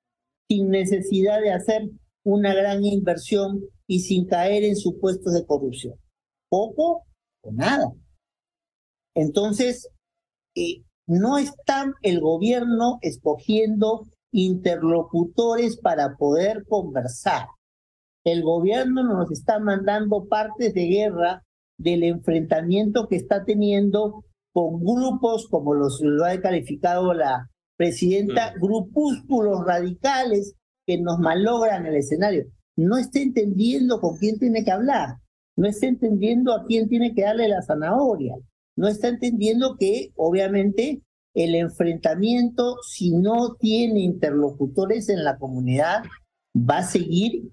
sin 0.49 0.69
necesidad 0.69 1.41
de 1.41 1.53
hacer 1.53 1.89
una 2.25 2.55
gran 2.55 2.85
inversión 2.85 3.63
y 3.87 4.01
sin 4.01 4.27
caer 4.27 4.65
en 4.65 4.77
supuestos 4.77 5.33
de 5.33 5.47
corrupción. 5.47 5.95
Poco 6.49 7.07
o 7.43 7.53
nada. 7.53 7.91
Entonces, 9.15 9.89
eh, 10.55 10.83
no 11.07 11.39
está 11.39 11.93
el 12.03 12.21
gobierno 12.21 12.99
escogiendo 13.01 14.07
interlocutores 14.33 15.79
para 15.79 16.17
poder 16.17 16.65
conversar. 16.69 17.47
El 18.27 18.43
gobierno 18.43 19.05
nos 19.05 19.31
está 19.31 19.61
mandando 19.61 20.27
partes 20.27 20.75
de 20.75 20.87
guerra 20.87 21.45
del 21.79 22.03
enfrentamiento 22.03 23.07
que 23.07 23.15
está 23.15 23.45
teniendo 23.45 24.25
con 24.53 24.83
grupos, 24.83 25.47
como 25.49 25.75
los, 25.75 26.01
lo 26.03 26.25
ha 26.25 26.37
calificado 26.41 27.15
la 27.15 27.49
presidenta, 27.77 28.51
mm. 28.51 28.61
grupúsculos 28.61 29.65
radicales 29.65 30.57
que 30.85 31.01
nos 31.01 31.21
malogran 31.21 31.87
el 31.87 31.95
escenario. 31.95 32.47
No 32.75 32.99
está 32.99 33.21
entendiendo 33.21 34.01
con 34.01 34.17
quién 34.17 34.41
tiene 34.41 34.65
que 34.65 34.73
hablar, 34.73 35.19
no 35.55 35.69
está 35.69 35.87
entendiendo 35.87 36.53
a 36.53 36.65
quién 36.65 36.89
tiene 36.89 37.15
que 37.15 37.23
darle 37.23 37.47
la 37.47 37.63
zanahoria, 37.63 38.35
no 38.75 38.89
está 38.89 39.07
entendiendo 39.07 39.77
que 39.79 40.11
obviamente 40.17 41.01
el 41.33 41.55
enfrentamiento, 41.55 42.75
si 42.83 43.13
no 43.13 43.55
tiene 43.55 44.01
interlocutores 44.01 45.11
en 45.11 45.23
la 45.23 45.39
comunidad, 45.39 46.03
va 46.57 46.79
a 46.79 46.83
seguir 46.83 47.53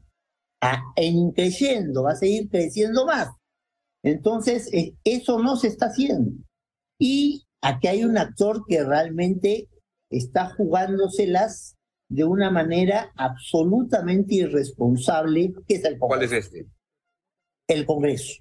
en 0.96 1.32
creciendo, 1.32 2.04
va 2.04 2.12
a 2.12 2.16
seguir 2.16 2.50
creciendo 2.50 3.06
más. 3.06 3.30
Entonces, 4.04 4.72
eh, 4.74 4.96
eso 5.04 5.40
no 5.40 5.56
se 5.56 5.68
está 5.68 5.88
haciendo. 5.88 6.32
Y 7.00 7.46
aquí 7.62 7.88
hay 7.88 8.04
un 8.04 8.18
actor 8.18 8.64
que 8.68 8.84
realmente 8.84 9.70
está 10.10 10.54
jugándoselas 10.56 11.76
de 12.10 12.24
una 12.26 12.52
manera 12.52 13.12
absolutamente 13.16 14.36
irresponsable, 14.36 15.54
que 15.68 15.76
es 15.76 15.86
el 15.86 15.98
Congreso. 15.98 16.08
¿Cuál 16.08 16.24
es 16.24 16.32
este? 16.32 16.68
El 17.68 17.86
Congreso. 17.86 18.34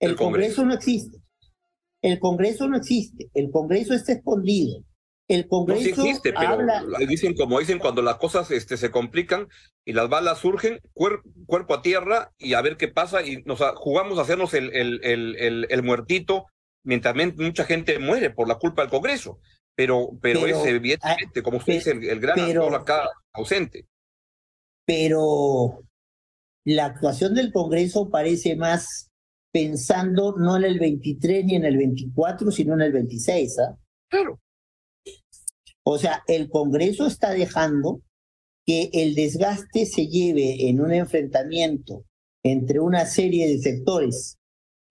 El, 0.00 0.16
Congreso 0.16 0.64
no 0.64 0.74
existe. 0.74 1.18
El 2.02 2.20
Congreso 2.20 2.68
no 2.68 2.76
existe, 2.76 3.28
el 3.34 3.50
Congreso 3.50 3.94
está 3.94 4.12
escondido. 4.12 4.84
El 5.28 5.46
Congreso 5.46 5.82
no 5.82 6.04
existe, 6.04 6.32
pero 6.32 6.58
dicen 7.06 7.34
como 7.34 7.60
dicen 7.60 7.78
cuando 7.78 8.00
las 8.00 8.16
cosas 8.16 8.50
este, 8.50 8.78
se 8.78 8.90
complican 8.90 9.48
y 9.84 9.92
las 9.92 10.08
balas 10.08 10.38
surgen, 10.38 10.80
cuerpo 10.94 11.74
a 11.74 11.82
tierra 11.82 12.32
y 12.38 12.54
a 12.54 12.62
ver 12.62 12.78
qué 12.78 12.88
pasa 12.88 13.22
y 13.22 13.42
nos 13.44 13.60
jugamos 13.76 14.18
a 14.18 14.22
hacernos 14.22 14.54
el, 14.54 14.74
el, 14.74 15.00
el, 15.04 15.66
el, 15.68 15.82
muertito 15.82 16.46
mientras 16.82 17.14
mucha 17.36 17.64
gente 17.64 17.98
muere 17.98 18.30
por 18.30 18.48
la 18.48 18.54
culpa 18.54 18.80
del 18.82 18.90
Congreso. 18.90 19.38
Pero, 19.74 20.10
pero, 20.20 20.46
es 20.46 20.56
evidentemente, 20.66 21.42
como 21.42 21.58
usted 21.58 21.74
dice, 21.74 21.90
el, 21.90 22.18
gran 22.18 22.40
actor 22.40 22.74
acá 22.74 23.08
ausente. 23.32 23.86
Pero 24.86 25.84
la 26.64 26.86
actuación 26.86 27.34
del 27.34 27.52
Congreso 27.52 28.08
parece 28.10 28.56
más 28.56 29.10
pensando 29.52 30.34
no 30.36 30.56
en 30.56 30.64
el 30.64 30.78
23 30.78 31.44
ni 31.44 31.54
en 31.56 31.64
el 31.64 31.76
24, 31.76 32.50
sino 32.50 32.74
en 32.74 32.80
el 32.80 32.92
26. 32.92 33.58
¿ah? 33.60 33.78
Claro. 34.10 34.40
O 35.90 35.96
sea, 35.96 36.22
el 36.26 36.50
Congreso 36.50 37.06
está 37.06 37.30
dejando 37.30 38.02
que 38.66 38.90
el 38.92 39.14
desgaste 39.14 39.86
se 39.86 40.06
lleve 40.06 40.68
en 40.68 40.82
un 40.82 40.92
enfrentamiento 40.92 42.04
entre 42.44 42.78
una 42.78 43.06
serie 43.06 43.48
de 43.48 43.58
sectores 43.58 44.36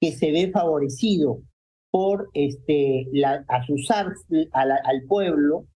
que 0.02 0.12
se 0.12 0.32
ve 0.32 0.50
favorecido 0.50 1.44
por 1.92 2.30
este, 2.34 3.06
asusar 3.48 4.12
al 4.54 5.04
pueblo, 5.08 5.68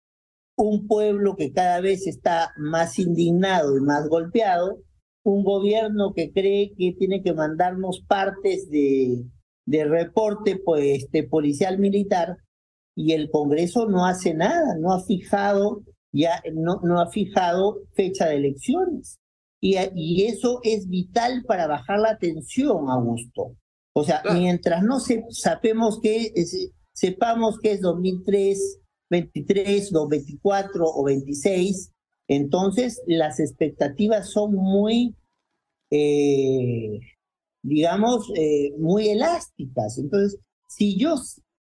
un 0.57 0.87
pueblo 0.87 1.37
que 1.37 1.53
cada 1.53 1.83
vez 1.83 2.07
está 2.07 2.55
más 2.57 2.99
indignado 2.99 3.77
y 3.77 3.83
más 3.83 4.09
golpeado, 4.09 4.79
un 5.23 5.45
gobierno 5.45 6.15
que 6.15 6.33
cree 6.33 6.73
que 6.79 6.95
tiene 6.99 7.23
que 7.23 7.35
mandarnos 7.35 8.03
partes 8.09 8.71
de, 8.71 9.27
de 9.67 9.85
reporte 9.85 10.59
pues, 10.65 11.05
este, 11.05 11.25
policial 11.25 11.79
militar 11.79 12.39
y 13.00 13.12
el 13.12 13.30
Congreso 13.30 13.87
no 13.87 14.07
hace 14.07 14.35
nada, 14.35 14.76
no 14.78 14.92
ha 14.92 15.02
fijado 15.02 15.83
ya 16.12 16.42
no, 16.52 16.80
no 16.83 17.00
ha 17.00 17.09
fijado 17.09 17.83
fecha 17.95 18.26
de 18.26 18.37
elecciones. 18.37 19.19
Y, 19.61 19.76
y 19.95 20.25
eso 20.25 20.61
es 20.62 20.88
vital 20.88 21.45
para 21.47 21.66
bajar 21.66 22.00
la 22.00 22.19
tensión, 22.19 22.90
Augusto. 22.90 23.57
O 23.92 24.04
sea, 24.04 24.23
mientras 24.33 24.83
no 24.83 24.99
se, 25.00 25.25
sapemos 25.30 26.00
que, 26.00 26.33
sepamos 26.92 27.59
que 27.61 27.73
es 27.73 27.80
2003, 27.80 28.80
23, 29.11 29.92
24 30.09 30.85
o 30.85 31.04
26, 31.04 31.92
entonces, 32.30 33.02
las 33.07 33.40
expectativas 33.40 34.30
son 34.30 34.54
muy, 34.54 35.16
eh, 35.90 37.00
digamos, 37.61 38.30
eh, 38.37 38.73
muy 38.78 39.09
elásticas. 39.09 39.99
Entonces, 39.99 40.38
si 40.69 40.97
yo 40.97 41.16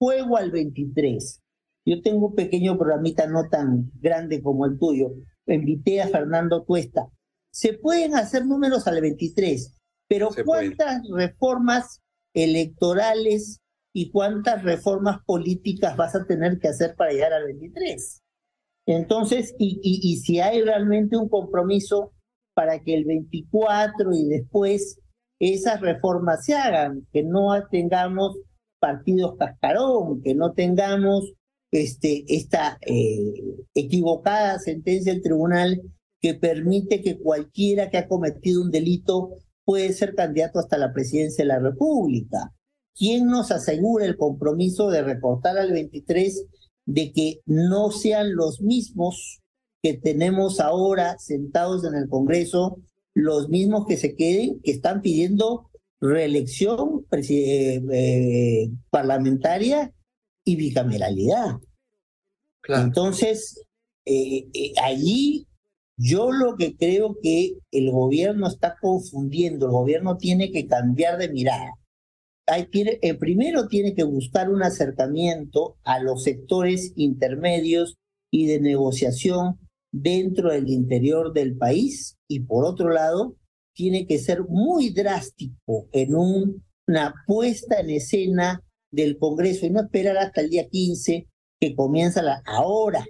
juego 0.04 0.36
al 0.36 0.50
23, 0.50 1.40
yo 1.86 2.02
tengo 2.02 2.26
un 2.26 2.34
pequeño 2.34 2.76
programita 2.76 3.26
no 3.26 3.48
tan 3.48 3.90
grande 3.94 4.42
como 4.42 4.66
el 4.66 4.78
tuyo, 4.78 5.14
invité 5.46 6.02
a 6.02 6.08
Fernando 6.08 6.62
Tuesta, 6.62 7.08
se 7.50 7.72
pueden 7.72 8.14
hacer 8.14 8.44
números 8.44 8.86
al 8.86 9.00
23, 9.00 9.80
pero 10.06 10.28
¿cuántas 10.44 11.08
reformas 11.08 12.02
electorales 12.34 13.62
y 13.94 14.10
cuántas 14.10 14.62
reformas 14.62 15.20
políticas 15.24 15.96
vas 15.96 16.14
a 16.14 16.26
tener 16.26 16.58
que 16.58 16.68
hacer 16.68 16.96
para 16.96 17.12
llegar 17.12 17.32
al 17.32 17.46
23? 17.46 18.22
Entonces, 18.86 19.54
y, 19.58 19.80
y, 19.82 20.16
si 20.18 20.40
hay 20.40 20.60
realmente 20.60 21.16
un 21.16 21.30
compromiso 21.30 22.12
para 22.52 22.80
que 22.80 22.92
el 22.92 23.06
24 23.06 24.12
y 24.12 24.28
después 24.28 25.00
esas 25.40 25.80
reformas 25.80 26.44
se 26.44 26.54
hagan, 26.54 27.06
que 27.10 27.22
no 27.22 27.48
tengamos 27.70 28.36
partidos 28.84 29.36
cascarón, 29.38 30.20
que 30.20 30.34
no 30.34 30.52
tengamos 30.52 31.32
este, 31.70 32.26
esta 32.28 32.76
eh, 32.82 33.32
equivocada 33.74 34.58
sentencia 34.58 35.10
del 35.10 35.22
tribunal 35.22 35.80
que 36.20 36.34
permite 36.34 37.00
que 37.00 37.18
cualquiera 37.18 37.88
que 37.88 37.96
ha 37.96 38.08
cometido 38.08 38.60
un 38.60 38.70
delito 38.70 39.38
puede 39.64 39.94
ser 39.94 40.14
candidato 40.14 40.58
hasta 40.58 40.76
la 40.76 40.92
presidencia 40.92 41.44
de 41.44 41.48
la 41.48 41.60
República. 41.60 42.52
¿Quién 42.94 43.26
nos 43.26 43.50
asegura 43.50 44.04
el 44.04 44.18
compromiso 44.18 44.90
de 44.90 45.02
recortar 45.02 45.56
al 45.56 45.72
23 45.72 46.44
de 46.84 47.10
que 47.12 47.40
no 47.46 47.90
sean 47.90 48.34
los 48.34 48.60
mismos 48.60 49.40
que 49.82 49.94
tenemos 49.94 50.60
ahora 50.60 51.16
sentados 51.18 51.86
en 51.86 51.94
el 51.94 52.10
Congreso, 52.10 52.76
los 53.14 53.48
mismos 53.48 53.86
que 53.86 53.96
se 53.96 54.14
queden, 54.14 54.60
que 54.60 54.72
están 54.72 55.00
pidiendo 55.00 55.70
reelección 56.08 57.06
eh, 57.12 57.82
eh, 57.92 58.70
parlamentaria 58.90 59.92
y 60.44 60.56
bicameralidad. 60.56 61.58
Entonces, 62.68 63.62
eh, 64.04 64.46
allí 64.82 65.46
yo 65.96 66.32
lo 66.32 66.56
que 66.56 66.76
creo 66.76 67.16
que 67.22 67.54
el 67.70 67.90
gobierno 67.90 68.48
está 68.48 68.76
confundiendo, 68.80 69.66
el 69.66 69.72
gobierno 69.72 70.16
tiene 70.16 70.50
que 70.50 70.66
cambiar 70.66 71.18
de 71.18 71.30
mirada 71.30 71.72
hay, 72.46 72.68
eh, 72.72 73.14
primero 73.14 73.68
tiene 73.68 73.94
que 73.94 74.04
buscar 74.04 74.50
un 74.50 74.62
acercamiento 74.62 75.76
a 75.84 76.00
los 76.00 76.22
sectores 76.24 76.92
intermedios 76.96 77.96
y 78.30 78.46
de 78.46 78.60
negociación 78.60 79.58
dentro 79.92 80.50
del 80.50 80.68
interior 80.68 81.32
del 81.32 81.56
país 81.56 82.18
y 82.28 82.40
por 82.40 82.64
otro 82.64 82.90
lado 82.90 83.36
tiene 83.74 84.06
que 84.06 84.18
ser 84.18 84.44
muy 84.48 84.90
drástico 84.90 85.88
en 85.92 86.14
una 86.14 87.14
puesta 87.26 87.80
en 87.80 87.90
escena 87.90 88.62
del 88.90 89.18
Congreso 89.18 89.66
y 89.66 89.70
no 89.70 89.82
esperar 89.82 90.16
hasta 90.18 90.40
el 90.40 90.50
día 90.50 90.68
15 90.68 91.26
que 91.60 91.74
comienza 91.74 92.22
la 92.22 92.42
ahora. 92.46 93.04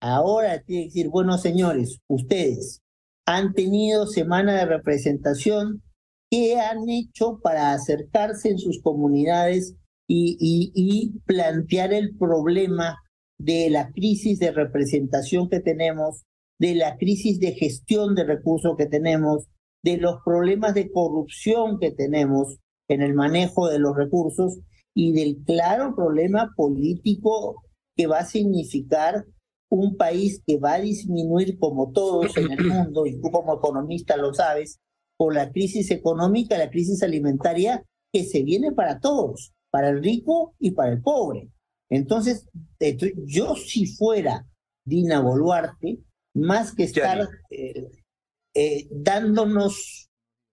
Ahora 0.00 0.62
tiene 0.62 0.84
que 0.84 0.88
decir, 0.88 1.08
bueno 1.08 1.38
señores, 1.38 1.98
ustedes 2.08 2.80
han 3.26 3.52
tenido 3.52 4.06
semana 4.06 4.54
de 4.54 4.64
representación 4.64 5.82
qué 6.30 6.58
han 6.58 6.88
hecho 6.88 7.40
para 7.42 7.72
acercarse 7.72 8.50
en 8.50 8.58
sus 8.58 8.80
comunidades 8.80 9.74
y, 10.10 10.38
y, 10.74 11.18
plantear 11.26 11.92
el 11.92 12.16
problema 12.16 12.96
de 13.38 13.68
la 13.68 13.90
crisis 13.92 14.38
de 14.38 14.52
representación 14.52 15.50
que 15.50 15.60
tenemos, 15.60 16.22
de 16.58 16.74
la 16.74 16.96
crisis 16.96 17.38
de 17.38 17.52
gestión 17.52 18.14
de 18.14 18.24
recursos 18.24 18.74
que 18.78 18.86
tenemos, 18.86 19.44
de 19.82 19.96
los 19.96 20.16
problemas 20.24 20.74
de 20.74 20.90
corrupción 20.90 21.78
que 21.78 21.90
tenemos 21.90 22.58
en 22.88 23.02
el 23.02 23.14
manejo 23.14 23.68
de 23.68 23.78
los 23.78 23.96
recursos 23.96 24.58
y 24.94 25.12
del 25.12 25.44
claro 25.44 25.94
problema 25.94 26.52
político 26.56 27.62
que 27.94 28.06
va 28.06 28.18
a 28.18 28.26
significar 28.26 29.24
un 29.70 29.96
país 29.96 30.42
que 30.46 30.58
va 30.58 30.74
a 30.74 30.80
disminuir 30.80 31.58
como 31.58 31.92
todos 31.92 32.36
en 32.36 32.50
el 32.52 32.64
mundo, 32.64 33.06
y 33.06 33.20
tú 33.20 33.30
como 33.30 33.54
economista 33.54 34.16
lo 34.16 34.32
sabes, 34.32 34.80
por 35.16 35.34
la 35.34 35.50
crisis 35.50 35.90
económica, 35.90 36.56
la 36.56 36.70
crisis 36.70 37.02
alimentaria 37.02 37.84
que 38.12 38.24
se 38.24 38.42
viene 38.42 38.72
para 38.72 39.00
todos, 39.00 39.52
para 39.70 39.90
el 39.90 40.02
rico 40.02 40.54
y 40.58 40.70
para 40.70 40.92
el 40.92 41.02
pobre. 41.02 41.50
Entonces, 41.90 42.48
yo 43.26 43.56
si 43.56 43.86
fuera 43.86 44.46
Dina 44.84 45.20
Boluarte, 45.20 45.98
más 46.34 46.74
que 46.74 46.84
estar 46.84 47.28
eh, 47.50 47.88
eh, 48.60 48.88
dándonos 48.90 50.10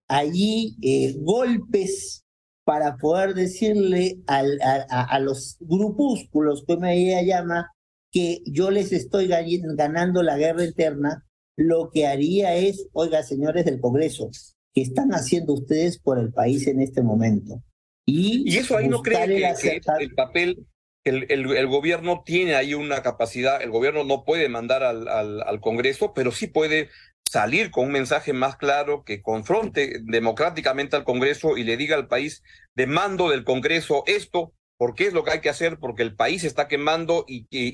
allí 0.08 0.78
eh, 0.84 1.16
golpes 1.18 2.24
para 2.64 2.98
poder 2.98 3.34
decirle 3.34 4.20
al, 4.28 4.60
a, 4.62 5.20
los 5.20 5.58
grupúsculos 5.60 6.64
que 6.68 6.78
me 6.78 7.26
llama 7.26 7.72
que 8.12 8.42
yo 8.46 8.70
les 8.70 8.92
estoy 8.92 9.28
ganando 9.28 10.22
la 10.22 10.38
guerra 10.38 10.66
interna, 10.66 11.26
lo 11.58 11.90
que 11.92 12.06
haría 12.06 12.56
es, 12.56 12.88
oiga, 12.94 13.24
señores 13.24 13.66
del 13.66 13.80
Congreso, 13.80 14.30
¿qué 14.76 14.84
están 14.84 15.10
haciendo 15.10 15.54
ustedes 15.54 15.98
por 15.98 16.20
el 16.20 16.32
país 16.32 16.68
en 16.68 16.82
este 16.82 17.02
momento? 17.02 17.64
Y, 18.06 18.56
eso 18.56 18.78
ahí 18.78 18.88
no 18.88 19.02
cree 19.02 19.26
que, 19.60 19.82
el 20.00 20.14
papel, 20.14 20.68
el, 21.04 21.26
el, 21.32 21.68
gobierno 21.68 22.22
tiene 22.24 22.54
ahí 22.54 22.76
una 22.76 23.02
capacidad, 23.02 23.64
el 23.64 23.72
gobierno 23.72 24.04
no 24.04 24.26
puede 24.26 24.48
mandar 24.48 24.84
al, 24.84 25.08
al, 25.08 25.42
al 25.42 25.60
Congreso, 25.60 26.14
pero 26.14 26.32
sí 26.32 26.46
puede 26.46 26.90
salir 27.30 27.72
con 27.72 27.86
un 27.86 27.92
mensaje 27.92 28.34
más 28.34 28.56
claro 28.56 29.04
que 29.04 29.22
confronte 29.22 30.00
democráticamente 30.04 30.96
al 30.96 31.04
Congreso 31.04 31.58
y 31.58 31.64
le 31.64 31.78
diga 31.78 31.96
al 31.96 32.08
país, 32.08 32.44
demando 32.76 33.30
del 33.30 33.44
Congreso 33.44 34.04
esto, 34.08 34.54
porque 34.78 35.08
es 35.08 35.14
lo 35.14 35.24
que 35.24 35.32
hay 35.32 35.42
que 35.42 35.50
hacer, 35.50 35.78
porque 35.80 36.04
el 36.04 36.16
país 36.16 36.44
está 36.44 36.68
quemando 36.68 37.26
y, 37.28 37.48
y, 37.50 37.72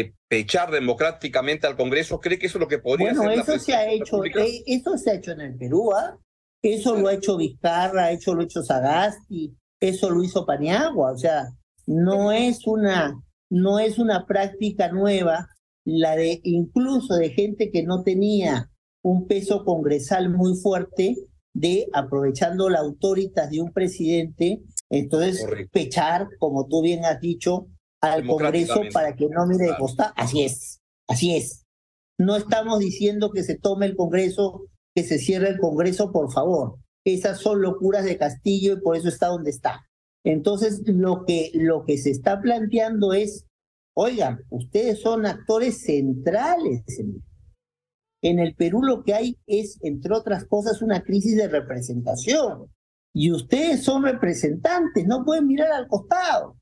y, 0.00 0.12
pechar 0.28 0.70
democráticamente 0.70 1.66
al 1.66 1.76
Congreso, 1.76 2.20
¿cree 2.20 2.38
que 2.38 2.46
eso 2.46 2.58
es 2.58 2.60
lo 2.60 2.68
que 2.68 2.78
podría 2.78 3.08
bueno, 3.08 3.20
hacer? 3.22 3.38
Bueno, 3.38 3.54
eso 3.54 3.64
se 3.64 3.74
ha 3.74 3.90
hecho, 3.90 4.24
eh, 4.24 4.62
eso 4.66 4.98
se 4.98 5.10
ha 5.10 5.14
hecho 5.14 5.32
en 5.32 5.40
el 5.40 5.56
Perú, 5.56 5.92
¿ah? 5.94 6.18
Eso 6.62 6.96
lo 6.96 7.08
ha 7.08 7.14
hecho 7.14 7.36
Vizcarra, 7.36 8.10
eso 8.10 8.34
lo 8.34 8.40
ha 8.40 8.44
hecho 8.44 8.62
Sagasti, 8.62 9.54
eso 9.80 10.10
lo 10.10 10.22
hizo 10.22 10.44
Paniagua, 10.44 11.12
o 11.12 11.16
sea, 11.16 11.48
no 11.86 12.32
es 12.32 12.66
una, 12.66 13.14
no 13.50 13.78
es 13.78 13.98
una 13.98 14.26
práctica 14.26 14.90
nueva 14.90 15.48
la 15.84 16.16
de 16.16 16.40
incluso 16.42 17.14
de 17.14 17.30
gente 17.30 17.70
que 17.70 17.84
no 17.84 18.02
tenía 18.02 18.70
un 19.06 19.28
peso 19.28 19.64
congresal 19.64 20.30
muy 20.30 20.56
fuerte 20.56 21.14
de 21.54 21.86
aprovechando 21.92 22.68
la 22.68 22.80
autoridad 22.80 23.48
de 23.48 23.60
un 23.60 23.72
presidente, 23.72 24.62
entonces 24.90 25.46
pechar, 25.70 26.26
como 26.40 26.66
tú 26.66 26.82
bien 26.82 27.04
has 27.04 27.20
dicho, 27.20 27.68
al 28.00 28.26
Congreso 28.26 28.80
para 28.92 29.14
que 29.14 29.28
no 29.28 29.46
mire 29.46 29.66
de 29.66 29.76
costa. 29.78 30.12
Así 30.16 30.42
es, 30.42 30.80
así 31.06 31.36
es. 31.36 31.64
No 32.18 32.34
estamos 32.34 32.80
diciendo 32.80 33.30
que 33.30 33.44
se 33.44 33.56
tome 33.56 33.86
el 33.86 33.94
Congreso, 33.94 34.64
que 34.92 35.04
se 35.04 35.18
cierre 35.18 35.50
el 35.50 35.60
Congreso, 35.60 36.10
por 36.10 36.32
favor. 36.32 36.74
Esas 37.04 37.38
son 37.38 37.62
locuras 37.62 38.04
de 38.04 38.18
Castillo 38.18 38.72
y 38.72 38.80
por 38.80 38.96
eso 38.96 39.08
está 39.08 39.28
donde 39.28 39.50
está. 39.50 39.86
Entonces, 40.24 40.82
lo 40.84 41.24
que, 41.24 41.52
lo 41.54 41.84
que 41.84 41.96
se 41.96 42.10
está 42.10 42.40
planteando 42.40 43.12
es, 43.12 43.46
oigan, 43.94 44.40
ustedes 44.50 45.00
son 45.00 45.26
actores 45.26 45.82
centrales 45.82 46.82
en 46.98 47.22
en 48.22 48.38
el 48.38 48.54
Perú 48.54 48.82
lo 48.82 49.02
que 49.02 49.14
hay 49.14 49.38
es, 49.46 49.78
entre 49.82 50.14
otras 50.14 50.44
cosas, 50.44 50.82
una 50.82 51.02
crisis 51.02 51.36
de 51.36 51.48
representación. 51.48 52.70
Y 53.14 53.30
ustedes 53.32 53.82
son 53.82 54.02
representantes, 54.02 55.06
no 55.06 55.24
pueden 55.24 55.46
mirar 55.46 55.72
al 55.72 55.88
costado. 55.88 56.56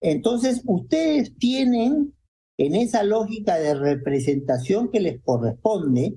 Entonces, 0.00 0.62
ustedes 0.64 1.36
tienen, 1.36 2.14
en 2.58 2.74
esa 2.74 3.02
lógica 3.02 3.58
de 3.58 3.74
representación 3.74 4.90
que 4.90 5.00
les 5.00 5.22
corresponde, 5.22 6.14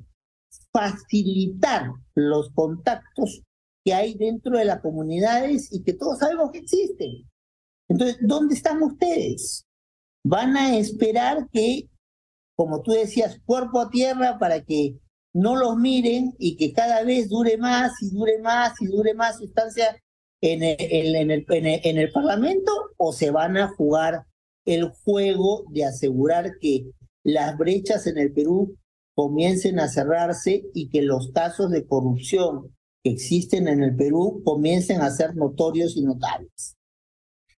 facilitar 0.72 1.92
los 2.16 2.52
contactos 2.52 3.44
que 3.84 3.94
hay 3.94 4.16
dentro 4.16 4.58
de 4.58 4.66
las 4.66 4.82
comunidades 4.82 5.72
y 5.72 5.84
que 5.84 5.94
todos 5.94 6.20
sabemos 6.20 6.52
que 6.52 6.60
existen. 6.60 7.30
Entonces, 7.90 8.18
¿dónde 8.22 8.56
están 8.56 8.82
ustedes? 8.84 9.66
Van 10.24 10.56
a 10.58 10.78
esperar 10.78 11.50
que 11.52 11.90
como 12.60 12.82
tú 12.82 12.92
decías, 12.92 13.40
cuerpo 13.46 13.80
a 13.80 13.90
tierra 13.90 14.38
para 14.38 14.66
que 14.66 15.00
no 15.34 15.56
los 15.56 15.78
miren 15.78 16.36
y 16.38 16.58
que 16.58 16.74
cada 16.74 17.06
vez 17.06 17.30
dure 17.30 17.58
más 17.58 17.94
y 18.02 18.10
dure 18.10 18.38
más 18.40 18.74
y 18.82 18.88
dure 18.88 19.14
más 19.14 19.38
su 19.38 19.46
estancia 19.46 19.98
en 20.42 20.64
el, 20.64 20.76
en, 21.16 21.32
el, 21.32 21.46
en, 21.48 21.98
el, 21.98 22.12
Parlamento 22.12 22.70
o 22.98 23.14
se 23.14 23.32
van 23.32 23.56
a 23.56 23.70
jugar 23.70 24.26
el 24.66 24.90
juego 24.90 25.64
de 25.70 25.86
asegurar 25.86 26.58
que 26.60 26.92
las 27.24 27.58
brechas 27.58 28.08
en 28.08 28.18
el 28.18 28.34
Perú 28.34 28.76
comiencen 29.16 29.80
a 29.80 29.88
cerrarse 29.88 30.66
y 30.74 30.90
que 30.90 31.02
los 31.02 31.32
casos 31.32 31.72
de 31.72 31.88
corrupción 31.88 32.76
que 33.06 33.12
existen 33.12 33.70
en 33.70 33.84
el 33.84 33.96
Perú 33.96 34.42
comiencen 34.44 35.00
a 35.00 35.12
ser 35.12 35.34
notorios 35.34 35.96
y 35.96 36.04
notables. 36.04 36.76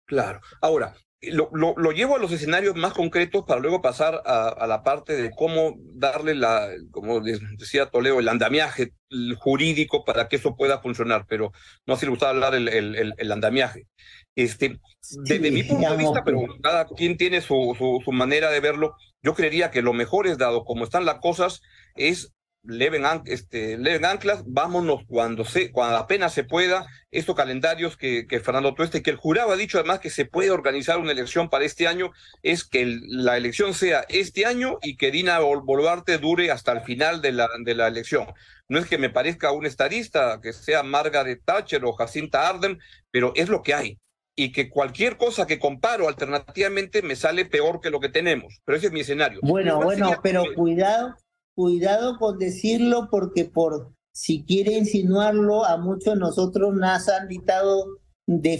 Claro. 0.06 0.40
Ahora, 0.60 0.94
lo, 1.22 1.50
lo, 1.52 1.92
llevo 1.92 2.16
a 2.16 2.18
los 2.18 2.32
escenarios 2.32 2.74
más 2.74 2.94
concretos 2.94 3.44
para 3.46 3.60
luego 3.60 3.80
pasar 3.80 4.22
a, 4.24 4.66
la 4.66 4.82
parte 4.82 5.14
de 5.14 5.30
cómo 5.30 5.76
darle 5.94 6.34
la, 6.34 6.68
como 6.90 7.20
decía 7.20 7.86
Toledo, 7.86 8.18
el 8.18 8.28
andamiaje 8.28 8.92
jurídico 9.38 10.04
para 10.04 10.28
que 10.28 10.36
eso 10.36 10.56
pueda 10.56 10.80
funcionar, 10.80 11.26
pero 11.28 11.52
no 11.86 11.96
si 11.96 12.06
le 12.06 12.10
gusta 12.10 12.28
hablar 12.28 12.56
el, 12.56 12.68
el, 12.68 13.14
el, 13.16 13.32
andamiaje. 13.32 13.86
Este, 14.34 14.80
desde 15.24 15.50
mi 15.52 15.62
punto 15.62 15.90
de 15.90 15.96
vista, 15.96 16.24
pero 16.24 16.40
cada 16.60 16.86
quien 16.86 17.16
tiene 17.16 17.40
su, 17.40 17.76
su, 17.78 18.00
su 18.04 18.12
manera 18.12 18.50
de 18.50 18.60
verlo, 18.60 18.96
yo 19.22 19.34
creería 19.34 19.70
que 19.70 19.82
lo 19.82 19.92
mejor 19.92 20.26
es, 20.26 20.38
dado 20.38 20.64
como 20.64 20.82
están 20.82 21.04
las 21.04 21.20
cosas, 21.20 21.60
es 21.94 22.32
leven, 22.64 23.04
este, 23.26 23.76
leven 23.76 24.04
anclas, 24.04 24.42
vámonos 24.46 25.02
cuando, 25.06 25.44
se, 25.44 25.72
cuando 25.72 25.96
apenas 25.96 26.32
se 26.32 26.44
pueda, 26.44 26.86
estos 27.10 27.34
calendarios 27.34 27.96
que, 27.96 28.26
que 28.26 28.40
Fernando 28.40 28.74
Tueste, 28.74 29.02
que 29.02 29.10
el 29.10 29.16
jurado 29.16 29.52
ha 29.52 29.56
dicho 29.56 29.78
además 29.78 30.00
que 30.00 30.10
se 30.10 30.24
puede 30.24 30.50
organizar 30.50 30.98
una 30.98 31.12
elección 31.12 31.48
para 31.48 31.64
este 31.64 31.88
año, 31.88 32.10
es 32.42 32.64
que 32.64 33.00
la 33.08 33.36
elección 33.36 33.74
sea 33.74 34.04
este 34.08 34.46
año 34.46 34.78
y 34.82 34.96
que 34.96 35.10
Dina 35.10 35.40
Boluarte 35.40 36.18
dure 36.18 36.50
hasta 36.50 36.72
el 36.72 36.82
final 36.82 37.20
de 37.20 37.32
la, 37.32 37.48
de 37.64 37.74
la 37.74 37.88
elección. 37.88 38.26
No 38.68 38.78
es 38.78 38.86
que 38.86 38.98
me 38.98 39.10
parezca 39.10 39.52
un 39.52 39.66
estadista, 39.66 40.40
que 40.40 40.52
sea 40.52 40.82
Margaret 40.82 41.42
Thatcher 41.44 41.84
o 41.84 41.92
Jacinta 41.92 42.48
Arden, 42.48 42.78
pero 43.10 43.32
es 43.34 43.48
lo 43.48 43.62
que 43.62 43.74
hay 43.74 43.98
y 44.34 44.52
que 44.52 44.70
cualquier 44.70 45.18
cosa 45.18 45.46
que 45.46 45.58
comparo 45.58 46.08
alternativamente 46.08 47.02
me 47.02 47.16
sale 47.16 47.44
peor 47.44 47.80
que 47.80 47.90
lo 47.90 48.00
que 48.00 48.08
tenemos. 48.08 48.60
Pero 48.64 48.78
ese 48.78 48.86
es 48.86 48.92
mi 48.92 49.00
escenario. 49.00 49.40
Bueno, 49.42 49.82
bueno, 49.82 50.12
pero 50.22 50.44
cuidado, 50.54 51.14
cuidado 51.54 52.18
con 52.18 52.38
decirlo 52.38 53.08
porque 53.10 53.44
por 53.44 53.92
si 54.14 54.44
quiere 54.44 54.76
insinuarlo, 54.76 55.64
a 55.64 55.76
muchos 55.78 56.14
de 56.14 56.20
nosotros 56.20 56.74
nos 56.74 57.08
han 57.08 57.26
gritado 57.26 57.98
de, 58.26 58.58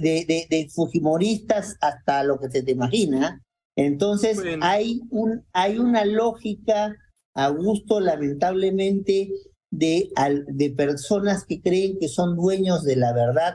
de, 0.00 0.46
de, 0.48 0.68
fujimoristas 0.70 1.76
hasta 1.80 2.24
lo 2.24 2.38
que 2.38 2.50
se 2.50 2.62
te 2.62 2.72
imagina. 2.72 3.42
Entonces 3.76 4.40
hay, 4.60 5.00
un, 5.10 5.44
hay 5.52 5.78
una 5.78 6.04
lógica, 6.04 6.96
a 7.34 7.48
gusto 7.48 8.00
lamentablemente, 8.00 9.30
de, 9.70 10.10
de 10.46 10.70
personas 10.70 11.44
que 11.44 11.60
creen 11.60 11.98
que 11.98 12.08
son 12.08 12.36
dueños 12.36 12.84
de 12.84 12.96
la 12.96 13.12
verdad, 13.12 13.54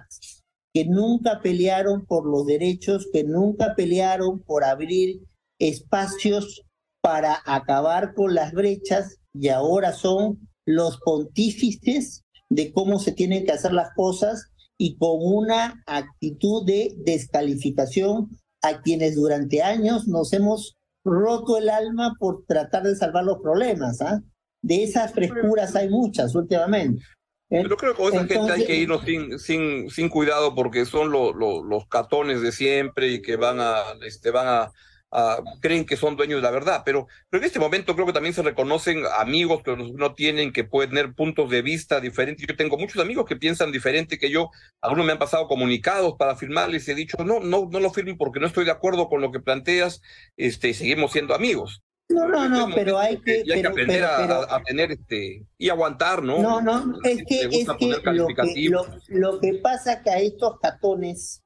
que 0.73 0.85
nunca 0.85 1.39
pelearon 1.41 2.05
por 2.05 2.25
los 2.25 2.45
derechos, 2.45 3.07
que 3.11 3.23
nunca 3.23 3.73
pelearon 3.75 4.39
por 4.39 4.63
abrir 4.63 5.21
espacios 5.59 6.63
para 7.09 7.41
acabar 7.43 8.13
con 8.13 8.35
las 8.35 8.51
brechas 8.51 9.17
y 9.33 9.47
ahora 9.47 9.93
son 9.93 10.47
los 10.63 10.99
pontífices 10.99 12.23
de 12.49 12.71
cómo 12.71 12.99
se 12.99 13.13
tienen 13.13 13.45
que 13.45 13.51
hacer 13.51 13.73
las 13.73 13.89
cosas 13.95 14.51
y 14.77 14.95
con 14.95 15.17
una 15.19 15.81
actitud 15.87 16.67
de 16.67 16.93
descalificación 16.97 18.29
a 18.61 18.81
quienes 18.83 19.15
durante 19.15 19.63
años 19.63 20.07
nos 20.07 20.33
hemos 20.33 20.77
roto 21.03 21.57
el 21.57 21.69
alma 21.69 22.13
por 22.19 22.45
tratar 22.45 22.83
de 22.83 22.95
salvar 22.95 23.23
los 23.23 23.39
problemas. 23.41 24.03
¿ah? 24.03 24.21
De 24.61 24.83
esas 24.83 25.11
frescuras 25.11 25.75
hay 25.75 25.89
muchas 25.89 26.35
últimamente. 26.35 27.01
¿eh? 27.49 27.63
Pero 27.63 27.75
creo 27.75 27.95
que 27.95 28.03
con 28.03 28.13
esa 28.13 28.27
gente 28.27 28.51
hay 28.51 28.65
que 28.65 28.75
irnos 28.75 29.03
sin, 29.03 29.39
sin, 29.39 29.89
sin 29.89 30.09
cuidado 30.09 30.53
porque 30.53 30.85
son 30.85 31.11
los 31.11 31.87
catones 31.87 32.43
de 32.43 32.51
siempre 32.51 33.07
y 33.07 33.21
que 33.23 33.35
van 33.35 33.59
a, 33.61 33.77
este, 34.05 34.29
van 34.29 34.47
a 34.47 34.71
Ah, 35.11 35.41
creen 35.59 35.85
que 35.85 35.97
son 35.97 36.15
dueños 36.15 36.37
de 36.37 36.43
la 36.43 36.51
verdad, 36.51 36.83
pero, 36.85 37.07
pero 37.29 37.41
en 37.41 37.47
este 37.47 37.59
momento 37.59 37.95
creo 37.95 38.05
que 38.05 38.13
también 38.13 38.35
se 38.35 38.43
reconocen 38.43 39.03
amigos 39.17 39.63
que 39.63 39.75
no 39.75 40.13
tienen, 40.13 40.53
que 40.53 40.63
pueden 40.63 40.91
tener 40.91 41.13
puntos 41.15 41.49
de 41.49 41.63
vista 41.63 41.99
diferentes. 41.99 42.45
Yo 42.45 42.55
tengo 42.55 42.77
muchos 42.77 43.01
amigos 43.01 43.25
que 43.25 43.35
piensan 43.35 43.71
diferente 43.71 44.19
que 44.19 44.29
yo, 44.29 44.51
algunos 44.81 45.07
me 45.07 45.13
han 45.13 45.17
pasado 45.17 45.47
comunicados 45.47 46.13
para 46.19 46.35
firmarles 46.35 46.87
y 46.87 46.91
he 46.91 46.95
dicho, 46.95 47.17
no, 47.25 47.39
no, 47.39 47.67
no 47.71 47.79
lo 47.79 47.89
firmen 47.89 48.17
porque 48.17 48.39
no 48.39 48.45
estoy 48.45 48.65
de 48.65 48.71
acuerdo 48.71 49.09
con 49.09 49.19
lo 49.21 49.31
que 49.31 49.39
planteas, 49.39 50.01
este, 50.37 50.75
seguimos 50.75 51.11
siendo 51.11 51.33
amigos. 51.33 51.81
No, 52.09 52.27
no, 52.27 52.47
no, 52.47 52.69
pero 52.75 52.99
hay 52.99 53.17
que, 53.17 53.43
hay 53.51 53.61
que 53.61 53.67
aprender 53.67 54.03
a, 54.03 54.61
tener 54.63 54.91
este 54.91 55.45
y 55.57 55.69
aguantar, 55.69 56.23
¿no? 56.23 56.39
No, 56.41 56.61
no, 56.61 56.99
es 57.03 57.23
que, 57.23 57.41
es 57.41 57.67
que 57.79 57.87
lo, 58.13 58.27
que 58.27 58.69
lo, 58.69 58.85
lo 59.07 59.39
que 59.39 59.53
pasa 59.55 59.93
es 59.93 60.03
que 60.03 60.09
a 60.09 60.19
estos 60.19 60.59
catones 60.59 61.43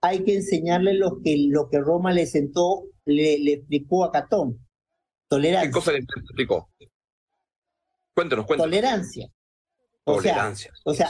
hay 0.00 0.24
que 0.24 0.36
enseñarles 0.36 0.96
lo 0.96 1.20
que, 1.22 1.36
lo 1.48 1.68
que 1.68 1.78
Roma 1.78 2.12
le 2.12 2.26
sentó, 2.26 2.84
le, 3.04 3.38
le 3.38 3.52
explicó 3.54 4.04
a 4.04 4.12
Catón. 4.12 4.66
Tolerancia. 5.28 5.68
¿Qué 5.68 5.72
cosa 5.72 5.92
le 5.92 5.98
explicó? 5.98 6.70
Cuéntanos, 8.14 8.46
cuéntanos. 8.46 8.70
Tolerancia. 8.70 9.28
tolerancia. 10.04 10.72
o 10.84 10.94
sea, 10.94 11.08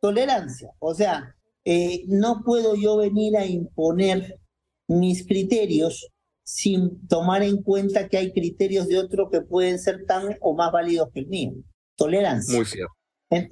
tolerancia. 0.00 0.70
O 0.78 0.94
sea, 0.94 1.34
eh, 1.64 2.04
no 2.08 2.42
puedo 2.44 2.74
yo 2.74 2.96
venir 2.96 3.36
a 3.36 3.46
imponer 3.46 4.38
mis 4.86 5.26
criterios 5.26 6.08
sin 6.42 7.06
tomar 7.06 7.42
en 7.42 7.62
cuenta 7.62 8.08
que 8.08 8.18
hay 8.18 8.32
criterios 8.32 8.88
de 8.88 8.98
otro 8.98 9.30
que 9.30 9.40
pueden 9.40 9.78
ser 9.78 10.04
tan 10.04 10.36
o 10.40 10.54
más 10.54 10.72
válidos 10.72 11.08
que 11.12 11.20
el 11.20 11.28
mío. 11.28 11.52
Tolerancia. 11.96 12.56
Muy 12.56 12.66
cierto. 12.66 12.92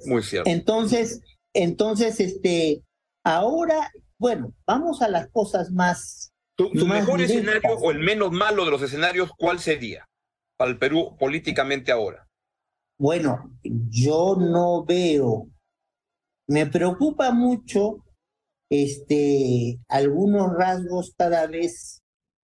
Muy 0.05 0.21
cierto. 0.21 0.49
Entonces, 0.49 1.21
entonces, 1.53 2.19
este, 2.19 2.83
ahora, 3.23 3.91
bueno, 4.19 4.53
vamos 4.67 5.01
a 5.01 5.07
las 5.07 5.29
cosas 5.29 5.71
más. 5.71 6.31
¿Tu, 6.55 6.69
mejor 6.85 7.21
escenario 7.21 7.61
o 7.79 7.89
el 7.89 7.99
menos 7.99 8.31
malo 8.31 8.65
de 8.65 8.71
los 8.71 8.81
escenarios, 8.81 9.31
cuál 9.37 9.59
sería 9.59 10.05
para 10.57 10.71
el 10.71 10.77
Perú 10.77 11.15
políticamente 11.17 11.91
ahora? 11.91 12.27
Bueno, 12.99 13.57
yo 13.63 14.35
no 14.37 14.83
veo. 14.83 15.47
Me 16.47 16.65
preocupa 16.65 17.31
mucho 17.31 18.03
este, 18.69 19.79
algunos 19.87 20.53
rasgos 20.53 21.13
cada 21.17 21.47
vez 21.47 22.01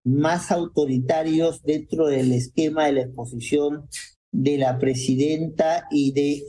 más 0.06 0.52
autoritarios 0.52 1.64
dentro 1.64 2.06
del 2.06 2.32
esquema 2.32 2.86
de 2.86 2.94
la 2.94 3.02
exposición 3.02 3.90
de 4.32 4.60
la 4.60 4.78
presidenta 4.78 5.88
y 5.90 6.12
de 6.12 6.44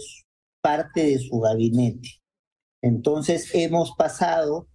parte 0.61 1.05
de 1.05 1.19
su 1.21 1.41
gabinete. 1.41 2.21
Entonces 2.83 3.55
hemos 3.55 3.93
pasado 3.97 4.69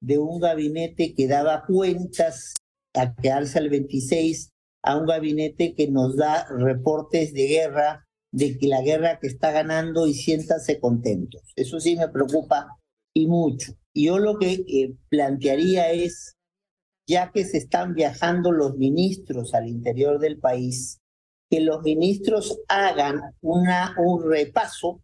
de 0.00 0.18
un 0.18 0.40
gabinete 0.40 1.14
que 1.14 1.26
daba 1.26 1.64
cuentas 1.66 2.54
a 2.94 3.14
quedarse 3.14 3.58
al 3.58 3.68
26 3.68 4.50
a 4.82 4.96
un 4.96 5.06
gabinete 5.06 5.74
que 5.74 5.90
nos 5.90 6.16
da 6.16 6.46
reportes 6.48 7.32
de 7.32 7.46
guerra, 7.46 8.06
de 8.32 8.58
que 8.58 8.68
la 8.68 8.82
guerra 8.82 9.18
que 9.18 9.26
está 9.26 9.50
ganando 9.50 10.06
y 10.06 10.14
siéntase 10.14 10.80
contentos. 10.80 11.42
Eso 11.56 11.80
sí 11.80 11.96
me 11.96 12.08
preocupa 12.08 12.68
y 13.14 13.26
mucho. 13.26 13.72
Yo 13.94 14.18
lo 14.18 14.38
que 14.38 14.52
eh, 14.52 14.94
plantearía 15.08 15.90
es, 15.92 16.36
ya 17.06 17.32
que 17.32 17.44
se 17.44 17.58
están 17.58 17.94
viajando 17.94 18.52
los 18.52 18.76
ministros 18.76 19.54
al 19.54 19.68
interior 19.68 20.18
del 20.20 20.38
país, 20.38 21.00
que 21.50 21.60
los 21.60 21.82
ministros 21.82 22.58
hagan 22.68 23.20
una, 23.40 23.94
un 23.98 24.22
repaso 24.30 25.02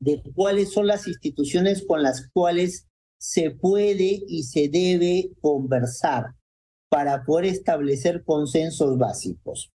de 0.00 0.22
cuáles 0.34 0.72
son 0.72 0.86
las 0.86 1.08
instituciones 1.08 1.84
con 1.86 2.02
las 2.02 2.28
cuales 2.30 2.87
se 3.18 3.50
puede 3.50 4.22
y 4.26 4.44
se 4.44 4.68
debe 4.68 5.30
conversar 5.40 6.34
para 6.88 7.24
poder 7.24 7.46
establecer 7.46 8.24
consensos 8.24 8.96
básicos. 8.96 9.72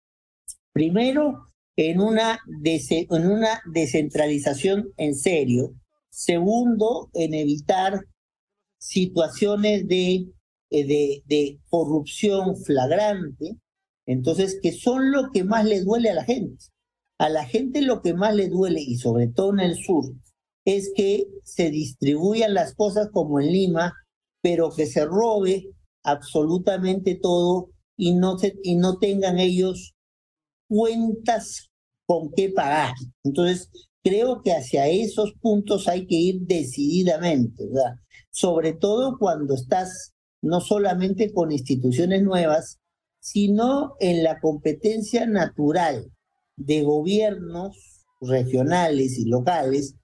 Primero, 0.72 1.46
en 1.77 2.01
una, 2.01 2.40
en 2.64 3.31
una 3.31 3.61
descentralización 3.72 4.92
en 4.96 5.14
serio. 5.14 5.74
Segundo, 6.11 7.09
en 7.14 7.35
evitar 7.35 8.05
situaciones 8.79 9.87
de, 9.87 10.27
eh, 10.70 10.85
de, 10.85 11.22
de 11.27 11.61
corrupción 11.68 12.57
flagrante, 12.57 13.57
entonces, 14.07 14.59
que 14.61 14.72
son 14.72 15.12
lo 15.12 15.31
que 15.33 15.44
más 15.44 15.66
le 15.66 15.83
duele 15.83 16.11
a 16.11 16.14
la 16.14 16.24
gente. 16.24 16.64
A 17.18 17.29
la 17.29 17.44
gente 17.44 17.83
lo 17.83 18.01
que 18.01 18.14
más 18.14 18.35
le 18.35 18.48
duele, 18.48 18.81
y 18.81 18.96
sobre 18.96 19.29
todo 19.29 19.53
en 19.53 19.61
el 19.61 19.77
sur, 19.77 20.07
es 20.76 20.92
que 20.94 21.26
se 21.44 21.70
distribuyan 21.70 22.52
las 22.52 22.74
cosas 22.74 23.09
como 23.11 23.40
en 23.40 23.52
Lima, 23.52 23.94
pero 24.42 24.70
que 24.70 24.87
se 24.87 25.07
robe 25.07 25.70
absolutamente 26.02 27.18
todo 27.20 27.70
y 27.96 28.14
no, 28.14 28.38
se, 28.38 28.54
y 28.62 28.76
no 28.76 28.98
tengan 28.98 29.38
ellos 29.38 29.94
cuentas 30.68 31.70
con 32.07 32.31
qué 32.37 32.50
pagar. 32.50 32.92
Entonces, 33.24 33.70
creo 34.04 34.42
que 34.42 34.52
hacia 34.52 34.88
esos 34.88 35.33
puntos 35.40 35.88
hay 35.88 36.07
que 36.07 36.16
ir 36.16 36.40
decididamente, 36.42 37.66
¿verdad? 37.66 37.94
sobre 38.31 38.74
todo 38.74 39.16
cuando 39.18 39.54
estás 39.54 40.12
no 40.42 40.61
solamente 40.61 41.33
con 41.33 41.50
instituciones 41.50 42.22
nuevas, 42.22 42.78
sino 43.20 43.94
en 44.00 44.22
la 44.22 44.38
competencia 44.38 45.26
natural 45.26 46.12
de 46.57 46.83
gobiernos 46.83 48.04
regionales 48.20 49.18
y 49.18 49.24
locales 49.24 49.96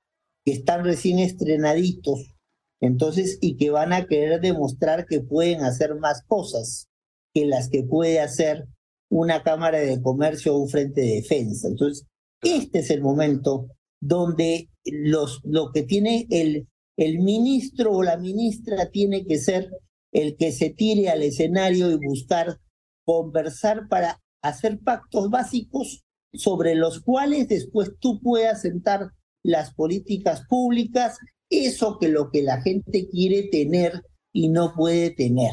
que 0.44 0.52
están 0.52 0.84
recién 0.84 1.18
estrenaditos, 1.18 2.34
entonces, 2.80 3.38
y 3.40 3.56
que 3.56 3.70
van 3.70 3.92
a 3.92 4.06
querer 4.06 4.40
demostrar 4.40 5.06
que 5.06 5.20
pueden 5.20 5.62
hacer 5.62 5.94
más 5.96 6.22
cosas 6.26 6.88
que 7.32 7.46
las 7.46 7.68
que 7.70 7.82
puede 7.82 8.20
hacer 8.20 8.66
una 9.10 9.42
Cámara 9.42 9.78
de 9.78 10.02
Comercio 10.02 10.54
o 10.54 10.58
un 10.58 10.68
Frente 10.68 11.00
de 11.00 11.14
Defensa. 11.16 11.68
Entonces, 11.68 12.06
este 12.42 12.80
es 12.80 12.90
el 12.90 13.00
momento 13.00 13.68
donde 14.00 14.68
los, 14.84 15.40
lo 15.44 15.72
que 15.72 15.82
tiene 15.82 16.26
el, 16.30 16.68
el 16.96 17.20
ministro 17.20 17.92
o 17.92 18.02
la 18.02 18.18
ministra 18.18 18.90
tiene 18.90 19.24
que 19.24 19.38
ser 19.38 19.70
el 20.12 20.36
que 20.36 20.52
se 20.52 20.70
tire 20.70 21.08
al 21.08 21.22
escenario 21.22 21.90
y 21.90 21.96
buscar 21.96 22.58
conversar 23.04 23.88
para 23.88 24.20
hacer 24.42 24.78
pactos 24.80 25.30
básicos 25.30 26.04
sobre 26.32 26.74
los 26.74 27.00
cuales 27.00 27.48
después 27.48 27.92
tú 27.98 28.20
puedas 28.20 28.62
sentar 28.62 29.10
las 29.44 29.72
políticas 29.74 30.44
públicas, 30.48 31.18
eso 31.50 31.98
que 32.00 32.08
lo 32.08 32.30
que 32.30 32.42
la 32.42 32.60
gente 32.62 33.08
quiere 33.08 33.44
tener 33.44 34.02
y 34.32 34.48
no 34.48 34.74
puede 34.74 35.10
tener. 35.10 35.52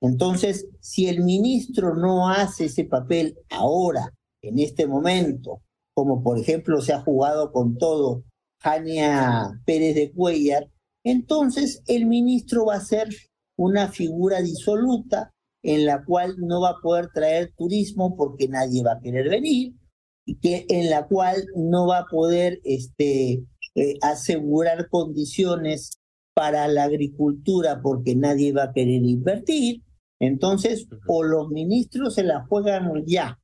Entonces, 0.00 0.66
si 0.80 1.08
el 1.08 1.22
ministro 1.22 1.94
no 1.94 2.30
hace 2.30 2.66
ese 2.66 2.84
papel 2.84 3.36
ahora, 3.50 4.14
en 4.42 4.58
este 4.58 4.86
momento, 4.86 5.62
como 5.94 6.22
por 6.22 6.38
ejemplo 6.38 6.80
se 6.80 6.92
ha 6.92 7.00
jugado 7.00 7.52
con 7.52 7.76
todo 7.76 8.22
Jania 8.60 9.60
Pérez 9.64 9.94
de 9.94 10.12
Cuellar, 10.12 10.70
entonces 11.04 11.82
el 11.86 12.06
ministro 12.06 12.66
va 12.66 12.76
a 12.76 12.80
ser 12.80 13.08
una 13.56 13.88
figura 13.88 14.40
disoluta 14.42 15.32
en 15.62 15.86
la 15.86 16.04
cual 16.04 16.36
no 16.38 16.60
va 16.60 16.70
a 16.70 16.80
poder 16.82 17.08
traer 17.12 17.52
turismo 17.56 18.16
porque 18.16 18.46
nadie 18.46 18.84
va 18.84 18.92
a 18.92 19.00
querer 19.00 19.28
venir, 19.28 19.74
que 20.34 20.66
en 20.68 20.90
la 20.90 21.06
cual 21.06 21.46
no 21.54 21.86
va 21.86 22.00
a 22.00 22.06
poder 22.06 22.60
este, 22.64 23.44
eh, 23.74 23.98
asegurar 24.02 24.88
condiciones 24.88 25.98
para 26.34 26.68
la 26.68 26.84
agricultura 26.84 27.80
porque 27.82 28.14
nadie 28.14 28.52
va 28.52 28.64
a 28.64 28.72
querer 28.72 29.02
invertir. 29.04 29.82
Entonces, 30.20 30.86
o 31.06 31.22
los 31.22 31.48
ministros 31.50 32.14
se 32.14 32.24
la 32.24 32.44
juegan 32.46 32.90
ya 33.06 33.38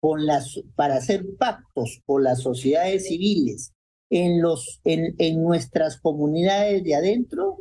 con 0.00 0.26
las, 0.26 0.60
para 0.74 0.96
hacer 0.96 1.24
pactos 1.38 2.00
con 2.04 2.24
las 2.24 2.40
sociedades 2.40 3.06
civiles 3.08 3.72
en, 4.10 4.42
los, 4.42 4.80
en, 4.84 5.14
en 5.18 5.42
nuestras 5.42 5.98
comunidades 6.00 6.84
de 6.84 6.94
adentro, 6.94 7.56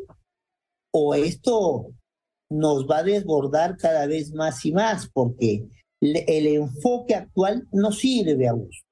o 0.91 1.15
esto 1.15 1.93
nos 2.49 2.87
va 2.87 2.99
a 2.99 3.03
desbordar 3.03 3.77
cada 3.77 4.05
vez 4.07 4.33
más 4.33 4.65
y 4.65 4.71
más, 4.71 5.09
porque 5.11 5.67
el 6.03 6.47
enfoque 6.47 7.15
actual 7.15 7.67
no 7.71 7.91
sirve, 7.91 8.47
a 8.47 8.53
gusto 8.53 8.87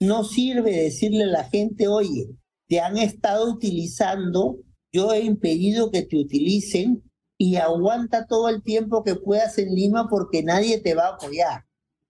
No 0.00 0.24
sirve 0.24 0.70
decirle 0.70 1.24
a 1.24 1.28
la 1.28 1.44
gente, 1.44 1.88
oye, 1.88 2.28
te 2.68 2.80
han 2.80 2.96
estado 2.96 3.50
utilizando, 3.52 4.58
yo 4.92 5.12
he 5.12 5.20
impedido 5.20 5.90
que 5.90 6.02
te 6.02 6.16
utilicen 6.16 7.02
y 7.38 7.56
aguanta 7.56 8.26
todo 8.26 8.48
el 8.48 8.62
tiempo 8.62 9.04
que 9.04 9.14
puedas 9.14 9.58
en 9.58 9.74
Lima 9.74 10.08
porque 10.08 10.42
nadie 10.42 10.80
te 10.80 10.94
va 10.94 11.06
a 11.06 11.14
apoyar. 11.14 11.64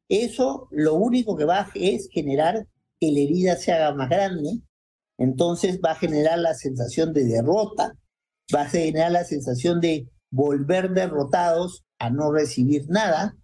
Eso 0.09 0.69
lo 0.71 0.95
único 0.95 1.37
que 1.37 1.45
va 1.45 1.61
a 1.61 1.71
es 1.75 2.09
generar 2.11 2.67
que 2.99 3.13
la 3.13 3.21
herida 3.21 3.57
se 3.57 3.73
haga 3.73 3.95
más 3.95 4.09
grande, 4.09 4.63
entonces 5.19 5.81
va 5.85 5.93
a 5.93 5.97
generar 5.97 6.39
la 6.39 6.55
sensación 6.55 7.13
de 7.13 7.25
derrota, 7.25 7.93
va 8.55 8.63
a 8.63 8.69
generar 8.69 9.13
la 9.13 9.25
sensación 9.25 9.81
de 9.81 10.09
volver 10.31 10.93
derrotados 10.93 11.85
a 11.99 12.11
no 12.11 12.33
recibir 12.33 12.87
nada, 12.89 13.37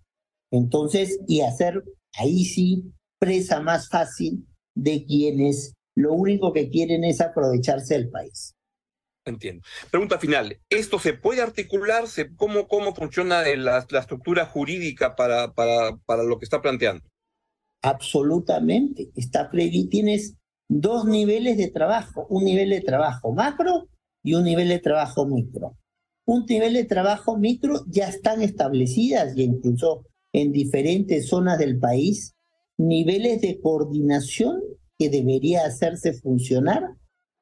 entonces, 0.57 1.19
y 1.27 1.41
hacer 1.41 1.83
ahí 2.17 2.45
sí 2.45 2.93
presa 3.19 3.61
más 3.61 3.89
fácil 3.89 4.47
de 4.75 5.05
quienes 5.05 5.75
lo 5.97 6.13
único 6.13 6.53
que 6.53 6.69
quieren 6.71 7.05
es 7.05 7.21
aprovecharse 7.21 7.95
del 7.95 8.11
país. 8.11 8.55
Entiendo. 9.27 9.63
Pregunta 9.91 10.19
final. 10.19 10.59
¿Esto 10.69 10.99
se 10.99 11.15
puede 11.15 11.41
articular? 11.41 12.05
¿Cómo, 12.37 12.69
cómo 12.69 12.95
funciona 12.95 13.43
la, 13.57 13.87
la 13.89 14.01
estructura 14.01 14.45
jurídica 14.45 15.17
para, 15.17 15.53
para, 15.55 15.97
para 16.05 16.23
lo 16.25 16.39
que 16.39 16.45
está 16.45 16.61
planteando? 16.61 17.05
Absolutamente. 17.83 19.11
Está 19.15 19.51
previsto. 19.51 19.89
Tienes 19.91 20.35
dos 20.69 21.07
niveles 21.07 21.57
de 21.57 21.71
trabajo, 21.71 22.27
un 22.29 22.45
nivel 22.45 22.71
de 22.71 22.81
trabajo 22.81 23.33
macro 23.33 23.89
y 24.23 24.35
un 24.35 24.45
nivel 24.45 24.69
de 24.69 24.79
trabajo 24.79 25.27
micro. 25.27 25.77
Un 26.27 26.45
nivel 26.47 26.75
de 26.75 26.85
trabajo 26.85 27.39
micro 27.39 27.85
ya 27.87 28.09
están 28.09 28.43
establecidas 28.43 29.37
y 29.37 29.43
incluso 29.43 30.07
en 30.35 30.53
diferentes 30.53 31.29
zonas 31.29 31.59
del 31.59 31.79
país 31.79 32.35
niveles 32.77 33.41
de 33.41 33.61
coordinación 33.61 34.61
que 34.99 35.09
debería 35.09 35.65
hacerse 35.65 36.13
funcionar 36.13 36.83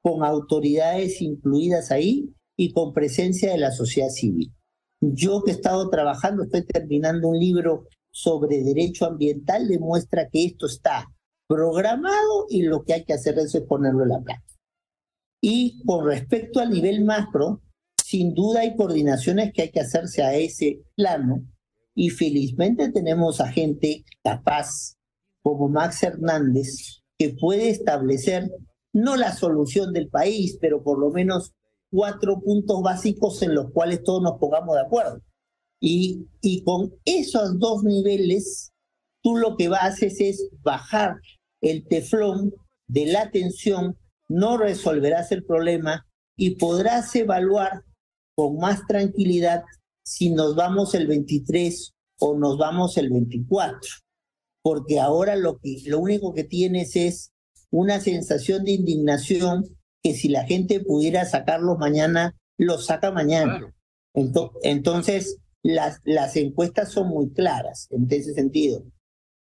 con 0.02 0.22
autoridades 0.22 1.22
incluidas 1.22 1.90
ahí 1.90 2.34
y 2.56 2.72
con 2.72 2.92
presencia 2.92 3.50
de 3.50 3.58
la 3.58 3.70
sociedad 3.70 4.10
civil. 4.10 4.52
Yo 5.00 5.42
que 5.42 5.52
he 5.52 5.54
estado 5.54 5.88
trabajando, 5.88 6.44
estoy 6.44 6.66
terminando 6.66 7.28
un 7.28 7.38
libro 7.38 7.86
sobre 8.10 8.62
derecho 8.62 9.06
ambiental, 9.06 9.68
demuestra 9.68 10.28
que 10.28 10.44
esto 10.44 10.66
está 10.66 11.06
programado 11.48 12.46
y 12.50 12.62
lo 12.62 12.82
que 12.82 12.92
hay 12.92 13.04
que 13.04 13.14
hacer 13.14 13.38
es 13.38 13.58
ponerlo 13.66 14.02
en 14.02 14.10
la 14.10 14.20
práctica. 14.20 14.60
Y 15.40 15.82
con 15.84 16.06
respecto 16.06 16.60
al 16.60 16.70
nivel 16.70 17.04
macro, 17.04 17.62
sin 18.04 18.34
duda 18.34 18.60
hay 18.60 18.76
coordinaciones 18.76 19.52
que 19.52 19.62
hay 19.62 19.70
que 19.70 19.80
hacerse 19.80 20.22
a 20.22 20.34
ese 20.34 20.82
plano 20.94 21.42
y 21.94 22.10
felizmente 22.10 22.90
tenemos 22.90 23.40
a 23.40 23.48
gente 23.48 24.04
capaz 24.22 24.96
como 25.42 25.68
Max 25.68 26.02
Hernández 26.02 27.02
que 27.18 27.30
puede 27.38 27.70
establecer 27.70 28.50
no 28.92 29.16
la 29.16 29.34
solución 29.34 29.92
del 29.92 30.08
país, 30.08 30.58
pero 30.60 30.82
por 30.82 30.98
lo 30.98 31.10
menos 31.10 31.52
cuatro 31.90 32.40
puntos 32.40 32.82
básicos 32.82 33.42
en 33.42 33.54
los 33.54 33.70
cuales 33.72 34.02
todos 34.02 34.22
nos 34.22 34.38
pongamos 34.38 34.74
de 34.74 34.82
acuerdo. 34.82 35.20
Y, 35.80 36.26
y 36.40 36.62
con 36.64 36.94
esos 37.04 37.58
dos 37.58 37.82
niveles, 37.84 38.72
tú 39.22 39.36
lo 39.36 39.56
que 39.56 39.68
haces 39.68 40.20
es 40.20 40.48
bajar 40.62 41.16
el 41.60 41.86
teflón 41.86 42.52
de 42.86 43.06
la 43.06 43.30
tensión, 43.30 43.96
no 44.28 44.56
resolverás 44.56 45.32
el 45.32 45.44
problema 45.44 46.06
y 46.36 46.56
podrás 46.56 47.14
evaluar 47.14 47.84
con 48.34 48.56
más 48.58 48.86
tranquilidad 48.86 49.62
si 50.04 50.30
nos 50.30 50.54
vamos 50.54 50.94
el 50.94 51.06
23 51.06 51.94
o 52.20 52.38
nos 52.38 52.58
vamos 52.58 52.96
el 52.96 53.10
24. 53.10 53.80
Porque 54.62 55.00
ahora 55.00 55.36
lo, 55.36 55.58
que, 55.58 55.78
lo 55.86 55.98
único 55.98 56.32
que 56.34 56.44
tienes 56.44 56.96
es 56.96 57.32
una 57.70 58.00
sensación 58.00 58.64
de 58.64 58.72
indignación 58.72 59.64
que 60.02 60.14
si 60.14 60.28
la 60.28 60.44
gente 60.44 60.80
pudiera 60.80 61.24
sacarlo 61.24 61.76
mañana, 61.76 62.36
lo 62.58 62.78
saca 62.78 63.10
mañana. 63.10 63.72
Entonces, 64.62 65.38
las, 65.62 66.00
las 66.04 66.36
encuestas 66.36 66.92
son 66.92 67.08
muy 67.08 67.32
claras 67.32 67.88
en 67.90 68.06
ese 68.10 68.34
sentido. 68.34 68.84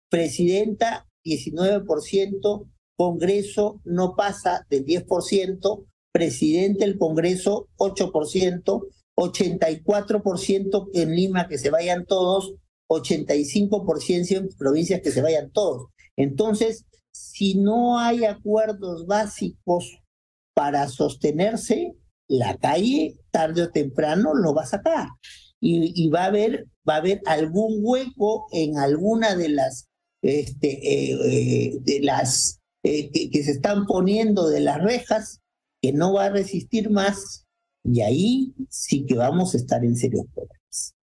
Presidenta, 0.10 1.08
19%, 1.26 2.68
Congreso 2.96 3.82
no 3.84 4.16
pasa 4.16 4.66
del 4.70 4.86
10%, 4.86 5.86
presidente 6.12 6.86
del 6.86 6.98
Congreso, 6.98 7.68
8%, 7.78 8.88
84% 9.22 10.90
en 10.94 11.16
Lima 11.16 11.48
que 11.48 11.58
se 11.58 11.70
vayan 11.70 12.06
todos, 12.06 12.54
85% 12.90 14.38
en 14.38 14.50
provincias 14.58 15.02
que 15.02 15.12
se 15.12 15.22
vayan 15.22 15.52
todos. 15.52 15.88
Entonces, 16.18 16.86
si 17.12 17.56
no 17.56 18.00
hay 18.00 18.26
acuerdos 18.26 19.06
básicos 19.06 20.00
para 20.54 20.88
sostenerse, 20.88 21.94
la 22.28 22.58
calle 22.58 23.18
tarde 23.32 23.64
o 23.64 23.72
temprano 23.72 24.34
lo 24.34 24.54
va 24.54 24.64
a 24.64 24.68
sacar. 24.68 25.10
Y, 25.64 26.10
va 26.10 26.24
a 26.24 26.26
haber, 26.26 26.66
va 26.90 26.96
a 26.96 26.98
haber 26.98 27.22
algún 27.28 27.82
hueco 27.82 28.48
en 28.52 28.80
alguna 28.80 29.36
de 29.36 29.50
las, 29.50 29.88
este, 30.24 30.70
eh, 30.70 31.20
eh, 31.24 31.78
de 31.82 32.00
las 32.00 32.60
eh, 32.84 33.12
que, 33.12 33.44
se 33.44 33.52
están 33.52 33.86
poniendo 33.86 34.50
de 34.50 34.62
las 34.62 34.82
rejas, 34.82 35.42
que 35.80 35.94
no 35.94 36.14
va 36.14 36.26
a 36.26 36.30
resistir 36.30 36.90
más, 36.90 37.46
y 37.84 38.02
ahí 38.02 38.54
sí 38.70 39.06
que 39.06 39.16
vamos 39.16 39.54
a 39.54 39.58
estar 39.58 39.84
en 39.84 39.96
serios 39.96 40.26
problemas. 40.34 40.96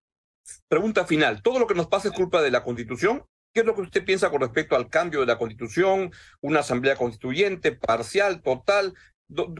Pregunta 0.69 1.07
final, 1.07 1.43
¿todo 1.43 1.59
lo 1.59 1.67
que 1.67 1.75
nos 1.75 1.89
pasa 1.89 2.09
es 2.09 2.15
culpa 2.15 2.43
de 2.43 2.51
la 2.51 2.63
Constitución? 2.63 3.25
¿Qué 3.53 3.61
es 3.61 3.67
lo 3.67 3.75
que 3.75 3.83
usted 3.83 4.05
piensa 4.05 4.31
con 4.31 4.43
respecto 4.43 4.77
al 4.77 4.89
cambio 4.89 5.21
de 5.21 5.27
la 5.27 5.39
Constitución, 5.39 6.13
una 6.43 6.61
asamblea 6.61 6.97
constituyente, 6.97 7.73
parcial, 7.73 8.43
total? 8.43 8.95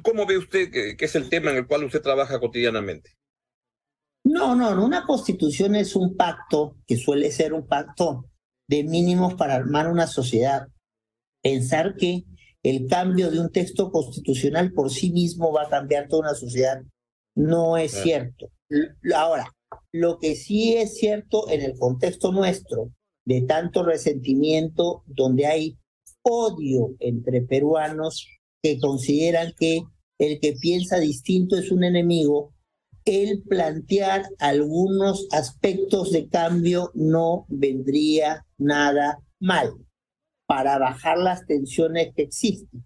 ¿Cómo 0.03 0.27
ve 0.27 0.39
usted 0.39 0.71
que, 0.71 0.97
es 0.99 1.15
el 1.15 1.29
tema 1.29 1.51
en 1.51 1.57
el 1.57 1.67
cual 1.67 1.85
usted 1.85 2.03
trabaja 2.03 2.39
cotidianamente? 2.39 3.17
No, 4.25 4.55
no, 4.55 4.75
no, 4.75 4.85
una 4.85 5.07
constitución 5.07 5.75
es 5.75 5.97
un 5.97 6.17
pacto 6.17 6.77
que 6.87 6.97
suele 6.97 7.31
ser 7.33 7.55
un 7.55 7.67
pacto 7.67 8.27
de 8.69 8.85
mínimos 8.85 9.35
para 9.35 9.55
armar 9.55 9.91
una 9.91 10.07
sociedad. 10.07 10.69
Pensar 11.43 11.97
que 11.97 12.25
el 12.63 12.87
cambio 12.89 13.31
de 13.31 13.41
un 13.41 13.51
texto 13.51 13.91
constitucional 13.91 14.73
por 14.73 14.91
sí 14.91 15.11
mismo 15.13 15.53
va 15.53 15.63
a 15.63 15.69
cambiar 15.71 16.09
toda 16.09 16.29
una 16.29 16.35
sociedad 16.35 16.83
no 17.39 17.77
es 17.77 17.93
cierto. 17.93 18.51
Ahora, 19.15 19.55
lo 19.93 20.19
que 20.19 20.35
sí 20.35 20.75
es 20.77 20.97
cierto 20.97 21.49
en 21.49 21.63
el 21.63 21.79
contexto 21.79 22.33
nuestro, 22.33 22.91
de 23.25 23.43
tanto 23.43 23.85
resentimiento, 23.85 25.05
donde 25.07 25.47
hay 25.47 25.79
odio 26.23 26.97
entre 26.99 27.43
peruanos 27.43 28.27
que 28.61 28.81
consideran 28.81 29.53
que 29.57 29.83
el 30.19 30.41
que 30.41 30.55
piensa 30.55 30.99
distinto 30.99 31.57
es 31.57 31.71
un 31.71 31.85
enemigo, 31.85 32.55
el 33.05 33.43
plantear 33.43 34.25
algunos 34.41 35.29
aspectos 35.31 36.11
de 36.11 36.29
cambio 36.29 36.91
no 36.95 37.47
vendría 37.49 38.45
nada 38.59 39.21
mal 39.39 39.73
para 40.47 40.77
bajar 40.79 41.19
las 41.19 41.47
tensiones 41.47 42.13
que 42.17 42.23
existen. 42.23 42.85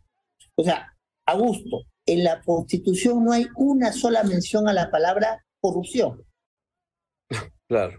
O 0.56 0.62
sea, 0.62 0.94
Augusto, 1.24 1.86
en 2.06 2.24
la 2.24 2.42
Constitución 2.42 3.24
no 3.24 3.32
hay 3.32 3.46
una 3.56 3.92
sola 3.92 4.22
mención 4.24 4.68
a 4.68 4.72
la 4.72 4.90
palabra 4.90 5.44
corrupción. 5.60 6.24
Claro. 7.68 7.98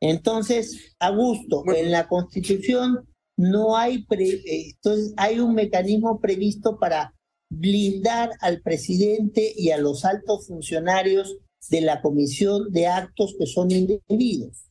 Entonces, 0.00 0.94
Augusto, 0.98 1.64
en 1.74 1.90
la 1.90 2.08
Constitución 2.08 3.08
no 3.38 3.76
hay, 3.76 4.06
entonces 4.10 5.14
hay 5.16 5.40
un 5.40 5.54
mecanismo 5.54 6.20
previsto 6.20 6.78
para 6.78 7.14
blindar 7.50 8.30
al 8.40 8.60
presidente 8.62 9.52
y 9.56 9.70
a 9.70 9.78
los 9.78 10.04
altos 10.04 10.48
funcionarios 10.48 11.38
de 11.70 11.80
la 11.80 12.00
comisión 12.02 12.72
de 12.72 12.86
actos 12.86 13.34
que 13.38 13.46
son 13.46 13.70
indebidos. 13.70 14.70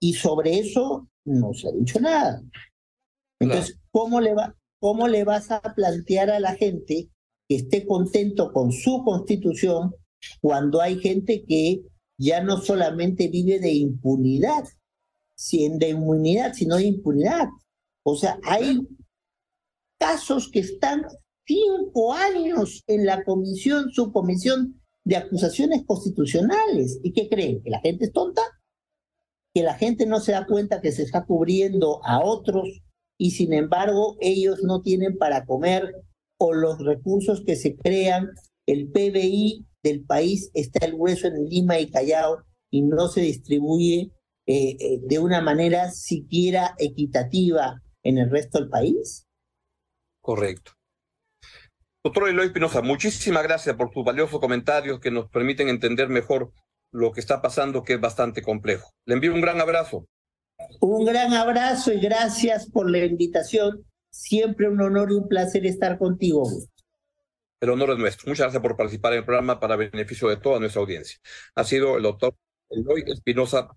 Y 0.00 0.14
sobre 0.14 0.58
eso 0.58 1.08
no 1.24 1.54
se 1.54 1.68
ha 1.68 1.72
dicho 1.72 2.00
nada. 2.00 2.42
Entonces, 3.40 3.78
¿cómo 3.90 4.20
le, 4.20 4.34
va, 4.34 4.54
¿cómo 4.84 5.08
le 5.08 5.24
vas 5.24 5.50
a 5.50 5.62
plantear 5.62 6.28
a 6.28 6.40
la 6.40 6.56
gente 6.56 7.08
que 7.48 7.56
esté 7.56 7.86
contento 7.86 8.52
con 8.52 8.70
su 8.70 9.02
constitución 9.02 9.94
cuando 10.42 10.82
hay 10.82 10.98
gente 10.98 11.42
que 11.46 11.86
ya 12.18 12.42
no 12.42 12.58
solamente 12.58 13.28
vive 13.28 13.60
de 13.60 13.72
impunidad, 13.72 14.64
de 15.50 15.88
inmunidad, 15.88 16.52
sino 16.52 16.76
de 16.76 16.84
impunidad? 16.84 17.48
O 18.02 18.14
sea, 18.14 18.38
hay 18.42 18.86
casos 19.98 20.50
que 20.50 20.58
están 20.58 21.06
cinco 21.46 22.12
años 22.12 22.84
en 22.86 23.06
la 23.06 23.24
comisión, 23.24 23.90
su 23.90 24.12
comisión 24.12 24.82
de 25.02 25.16
acusaciones 25.16 25.86
constitucionales. 25.86 27.00
¿Y 27.02 27.14
qué 27.14 27.30
creen? 27.30 27.62
¿Que 27.62 27.70
la 27.70 27.80
gente 27.80 28.04
es 28.04 28.12
tonta? 28.12 28.42
¿Que 29.54 29.62
la 29.62 29.76
gente 29.76 30.04
no 30.04 30.20
se 30.20 30.32
da 30.32 30.46
cuenta 30.46 30.82
que 30.82 30.92
se 30.92 31.04
está 31.04 31.24
cubriendo 31.24 32.04
a 32.04 32.22
otros 32.22 32.83
y 33.18 33.32
sin 33.32 33.52
embargo 33.52 34.16
ellos 34.20 34.60
no 34.62 34.82
tienen 34.82 35.16
para 35.18 35.44
comer 35.44 35.94
o 36.38 36.52
los 36.52 36.78
recursos 36.78 37.42
que 37.46 37.56
se 37.56 37.76
crean, 37.76 38.30
el 38.66 38.90
PBI 38.90 39.66
del 39.82 40.04
país 40.04 40.50
está 40.54 40.86
el 40.86 40.94
hueso 40.94 41.28
en 41.28 41.44
Lima 41.44 41.78
y 41.78 41.90
Callao 41.90 42.44
y 42.70 42.82
no 42.82 43.08
se 43.08 43.20
distribuye 43.20 44.10
eh, 44.46 44.76
eh, 44.78 45.00
de 45.02 45.18
una 45.18 45.40
manera 45.40 45.90
siquiera 45.90 46.74
equitativa 46.78 47.80
en 48.02 48.18
el 48.18 48.30
resto 48.30 48.58
del 48.58 48.68
país? 48.68 49.26
Correcto. 50.20 50.72
Doctor 52.04 52.28
Eloy 52.28 52.52
Pinoza, 52.52 52.82
muchísimas 52.82 53.42
gracias 53.42 53.76
por 53.76 53.92
sus 53.92 54.04
valiosos 54.04 54.40
comentarios 54.40 55.00
que 55.00 55.10
nos 55.10 55.30
permiten 55.30 55.68
entender 55.68 56.08
mejor 56.08 56.52
lo 56.92 57.12
que 57.12 57.20
está 57.20 57.40
pasando, 57.40 57.82
que 57.82 57.94
es 57.94 58.00
bastante 58.00 58.42
complejo. 58.42 58.90
Le 59.06 59.14
envío 59.14 59.32
un 59.32 59.40
gran 59.40 59.60
abrazo. 59.60 60.06
Un 60.80 61.04
gran 61.04 61.32
abrazo 61.32 61.92
y 61.92 62.00
gracias 62.00 62.70
por 62.70 62.90
la 62.90 63.04
invitación. 63.04 63.84
Siempre 64.10 64.68
un 64.68 64.80
honor 64.80 65.10
y 65.10 65.14
un 65.14 65.28
placer 65.28 65.66
estar 65.66 65.98
contigo. 65.98 66.48
El 67.60 67.70
honor 67.70 67.90
es 67.90 67.98
nuestro. 67.98 68.28
Muchas 68.28 68.44
gracias 68.44 68.62
por 68.62 68.76
participar 68.76 69.12
en 69.12 69.20
el 69.20 69.24
programa 69.24 69.58
para 69.58 69.76
beneficio 69.76 70.28
de 70.28 70.36
toda 70.36 70.60
nuestra 70.60 70.80
audiencia. 70.80 71.18
Ha 71.54 71.64
sido 71.64 71.96
el 71.96 72.02
doctor 72.02 72.36
Eloy 72.70 73.04
Espinosa 73.06 73.68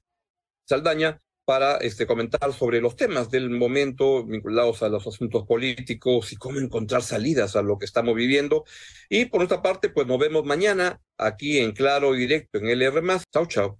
Saldaña, 0.65 1.21
para 1.47 1.78
este, 1.78 2.06
comentar 2.06 2.52
sobre 2.52 2.82
los 2.82 2.97
temas 2.97 3.32
del 3.32 3.50
momento 3.50 4.26
vinculados 4.26 4.84
a 4.84 4.89
los 4.89 5.08
asuntos 5.08 5.45
políticos 5.45 6.34
y 6.34 6.36
cómo 6.36 6.60
encontrar 6.60 7.02
salidas 7.04 7.56
a 7.56 7.62
lo 7.62 7.80
que 7.80 7.86
estamos 7.86 8.15
viviendo. 8.15 8.65
Y 9.08 9.28
por 9.28 9.41
otra 9.41 9.62
parte, 9.62 9.88
pues 9.88 10.06
nos 10.08 10.19
vemos 10.19 10.43
mañana 10.43 11.00
aquí 11.17 11.60
en 11.60 11.71
Claro 11.71 12.13
y 12.15 12.19
Directo 12.19 12.60
en 12.60 12.67
LR. 12.67 13.02
Chao, 13.32 13.45
chao. 13.45 13.80